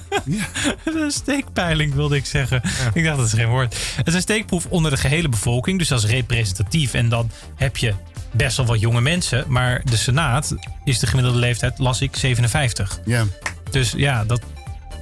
[0.85, 2.63] Een steekpeiling wilde ik zeggen.
[2.95, 3.77] Ik dacht dat is geen woord.
[3.97, 5.79] Het is een steekproef onder de gehele bevolking.
[5.79, 6.95] Dus dat is representatief.
[6.95, 7.95] En dan heb je
[8.33, 9.45] best wel wat jonge mensen.
[9.49, 13.01] Maar de Senaat is de gemiddelde leeftijd, las ik, 57.
[13.05, 13.25] Ja,
[13.71, 14.41] Dus ja, dat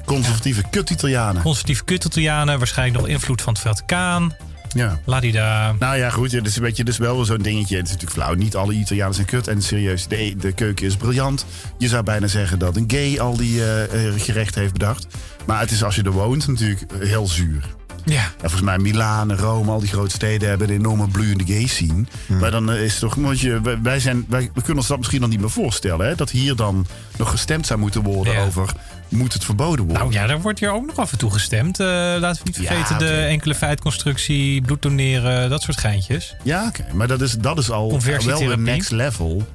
[0.04, 1.42] conservatieve kut-Italianen.
[1.42, 2.58] conservatief kut-Italianen.
[2.58, 4.34] Waarschijnlijk nog invloed van het Vaticaan.
[4.74, 5.00] Ja.
[5.04, 5.74] Ladida.
[5.78, 6.32] Nou ja, goed.
[6.32, 7.76] Het is een beetje, dus wel weer zo'n dingetje.
[7.76, 8.34] Het is natuurlijk flauw.
[8.34, 9.48] Niet alle Italianen zijn kut.
[9.48, 11.46] En serieus, de, de keuken is briljant.
[11.78, 15.06] Je zou bijna zeggen dat een gay al die eh, eh, gerechten heeft bedacht.
[15.46, 17.64] Maar het is als je er woont natuurlijk heel zuur.
[18.04, 18.22] Ja.
[18.22, 22.04] En volgens mij Milaan, Rome, al die grote steden hebben een enorme bloeiende gay scene.
[22.40, 24.98] Maar dan eh, is het toch, want je, wij- zijn, wij we kunnen ons dat
[24.98, 26.06] misschien dan niet meer voorstellen.
[26.06, 26.14] Hè?
[26.14, 28.44] Dat hier dan nog gestemd zou moeten worden Ja.
[28.44, 28.72] over,
[29.08, 30.02] moet het verboden worden?
[30.02, 31.80] Nou ja, daar wordt hier ook nog af en toe gestemd.
[31.80, 31.86] Eh,
[32.18, 36.34] laten we niet Ja, vergeten de enkele feitconstructie, bloeddoneren, dat soort geintjes.
[36.42, 36.84] Ja, oké.
[36.92, 39.46] Maar dat is, dat is al wel een next level.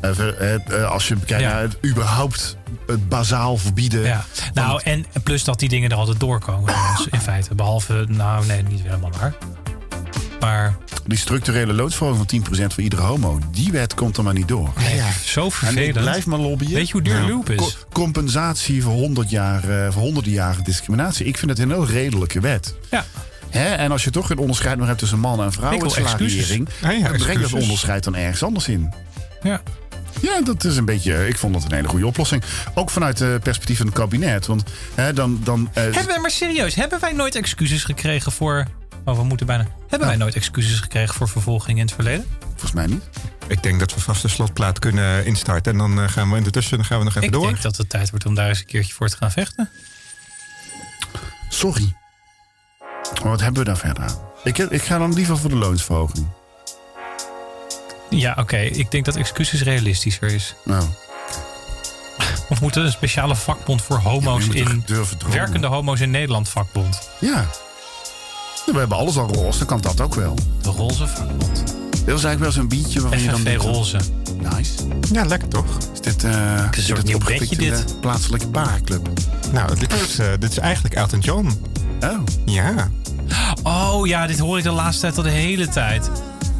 [0.00, 1.52] Eh, eh, als je kijkt Ja.
[1.52, 2.56] naar het überhaupt
[2.86, 4.00] het bazaal verbieden.
[4.02, 4.24] Ja.
[4.54, 6.74] Nou, en plus dat die dingen er altijd doorkomen.
[6.96, 7.54] Dus in feite.
[7.54, 9.34] Behalve, nou nee, niet helemaal waar.
[10.40, 10.76] Maar
[11.06, 13.38] Die structurele loonsverhoging van 10% voor iedere homo.
[13.52, 14.72] Die wet komt er maar niet door.
[14.78, 15.92] nee, zo En vervelend.
[16.00, 16.72] blijf maar lobbyen.
[16.72, 17.28] Weet je hoe duur Ja.
[17.28, 17.56] loop is?
[17.56, 21.26] Co- compensatie voor, 100 jaar, eh, voor honderden jaren discriminatie.
[21.26, 22.74] Ik vind het een heel redelijke wet.
[22.90, 23.04] Ja.
[23.50, 23.64] Hè?
[23.74, 26.10] En als je toch een onderscheid nog hebt tussen man en vrouw excuses.
[26.10, 28.92] salariering, Ah ja, dan breng dat onderscheid dan ergens anders in.
[29.42, 29.62] ja.
[30.20, 31.28] Ja, dat is een beetje.
[31.28, 32.42] Ik vond dat een hele goede oplossing.
[32.74, 34.46] Ook vanuit het perspectief van het kabinet.
[34.46, 34.62] Want
[34.94, 35.40] hè, dan.
[35.44, 38.66] dan eh, Hebben wij, maar serieus, hebben wij nooit excuses gekregen voor...
[39.10, 39.66] Oh, we moeten bijna...
[39.88, 42.26] Hebben wij nooit excuses gekregen voor vervolging in het verleden?
[42.48, 43.02] volgens mij niet.
[43.46, 45.72] Ik denk dat we vast de slotplaat kunnen instarten.
[45.72, 47.46] En dan eh, gaan we intussen dan gaan we nog even Ik door.
[47.46, 49.70] denk dat het tijd wordt om daar eens een keertje voor te gaan vechten.
[51.48, 51.92] Sorry.
[53.22, 54.18] Maar wat hebben we daar verder aan?
[54.44, 56.26] Ik, ik ga dan liever voor de loonsverhoging.
[58.10, 58.56] Ja, oké.
[58.58, 60.54] Ik denk dat excuses realistischer is.
[60.64, 60.84] Nou,
[62.48, 64.84] Of moet er een speciale vakbond voor homo's in...
[65.30, 67.08] Werkende homo's in Nederland vakbond.
[67.20, 67.46] Ja.
[68.72, 70.34] We hebben alles al roze, dan kan dat ook wel.
[70.62, 71.56] De roze vakbond.
[71.90, 73.98] Dit was eigenlijk wel zo'n biertje waarvan je dan FNV roze.
[74.56, 74.72] Nice.
[75.12, 75.64] Ja, lekker toch?
[75.92, 78.00] Is dit, eh een soort nieuw bedje, de dit.
[78.00, 79.08] plaatselijke paarclub?
[79.52, 81.60] Nou, dit is, eh, dit is eigenlijk Elton John.
[82.04, 82.18] Oh.
[82.44, 82.90] Ja.
[83.62, 86.10] Oh ja, dit hoor ik de laatste tijd al de hele tijd.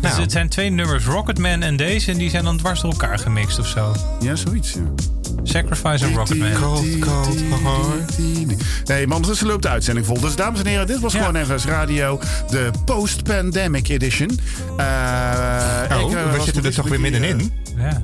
[0.00, 0.22] Dus Nou.
[0.22, 2.10] het zijn twee nummers, Rocketman en deze.
[2.12, 3.94] En die zijn dan dwars door elkaar gemixt of zo.
[4.20, 4.72] Ja, zoiets.
[4.72, 4.80] Ja.
[5.42, 6.52] Sacrifice en Rocketman.
[6.62, 8.18] Cold, cold heart.
[8.84, 10.20] Nee, maar ondertussen loopt de uitzending vol.
[10.20, 11.24] Dus dames en heren, dit was Ja.
[11.24, 12.20] gewoon NVS Radio.
[12.50, 14.40] De post-pandemic edition.
[14.76, 14.86] Eh,
[15.92, 17.52] Oh, ik, eh, we zitten er toch weer middenin?
[17.76, 17.86] Ja.
[17.88, 17.94] eh,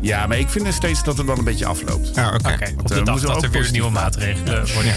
[0.00, 2.16] Ja, maar ik vind er steeds dat het wel een beetje afloopt.
[2.18, 2.34] Ah, oké.
[2.36, 4.92] Oké, op de moeten dag we dat ook er weer nieuwe maatregelen worden.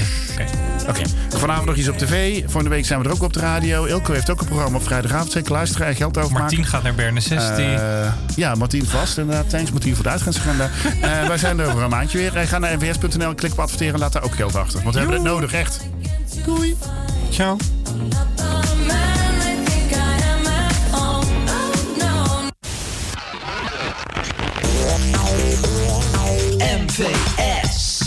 [0.89, 1.01] Oké.
[1.29, 2.39] Vanavond nog iets op tv.
[2.43, 3.85] Volgende week zijn we er ook op de radio.
[3.85, 5.31] Ilko heeft ook een programma op vrijdagavond.
[5.31, 6.41] Zeker luisteren en geld overmaken.
[6.41, 7.65] Martien gaat naar Berne 16.
[7.65, 9.17] Eh, ja, Martien vast.
[9.17, 10.69] Inderdaad, thanks Martien voor de uitgaansagenda.
[11.27, 12.37] Wij zijn er over een maandje weer.
[12.37, 14.81] Eh, ga naar nvs.nl, klik op adverteren en laat daar ook geld achter.
[14.81, 15.79] Want we hebben het nodig, echt.
[16.45, 16.77] Doei.
[17.29, 17.57] Ciao.
[26.57, 27.99] MVS.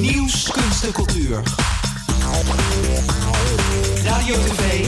[0.00, 1.42] Nieuws, kunst en cultuur.
[4.04, 4.86] Radio, tv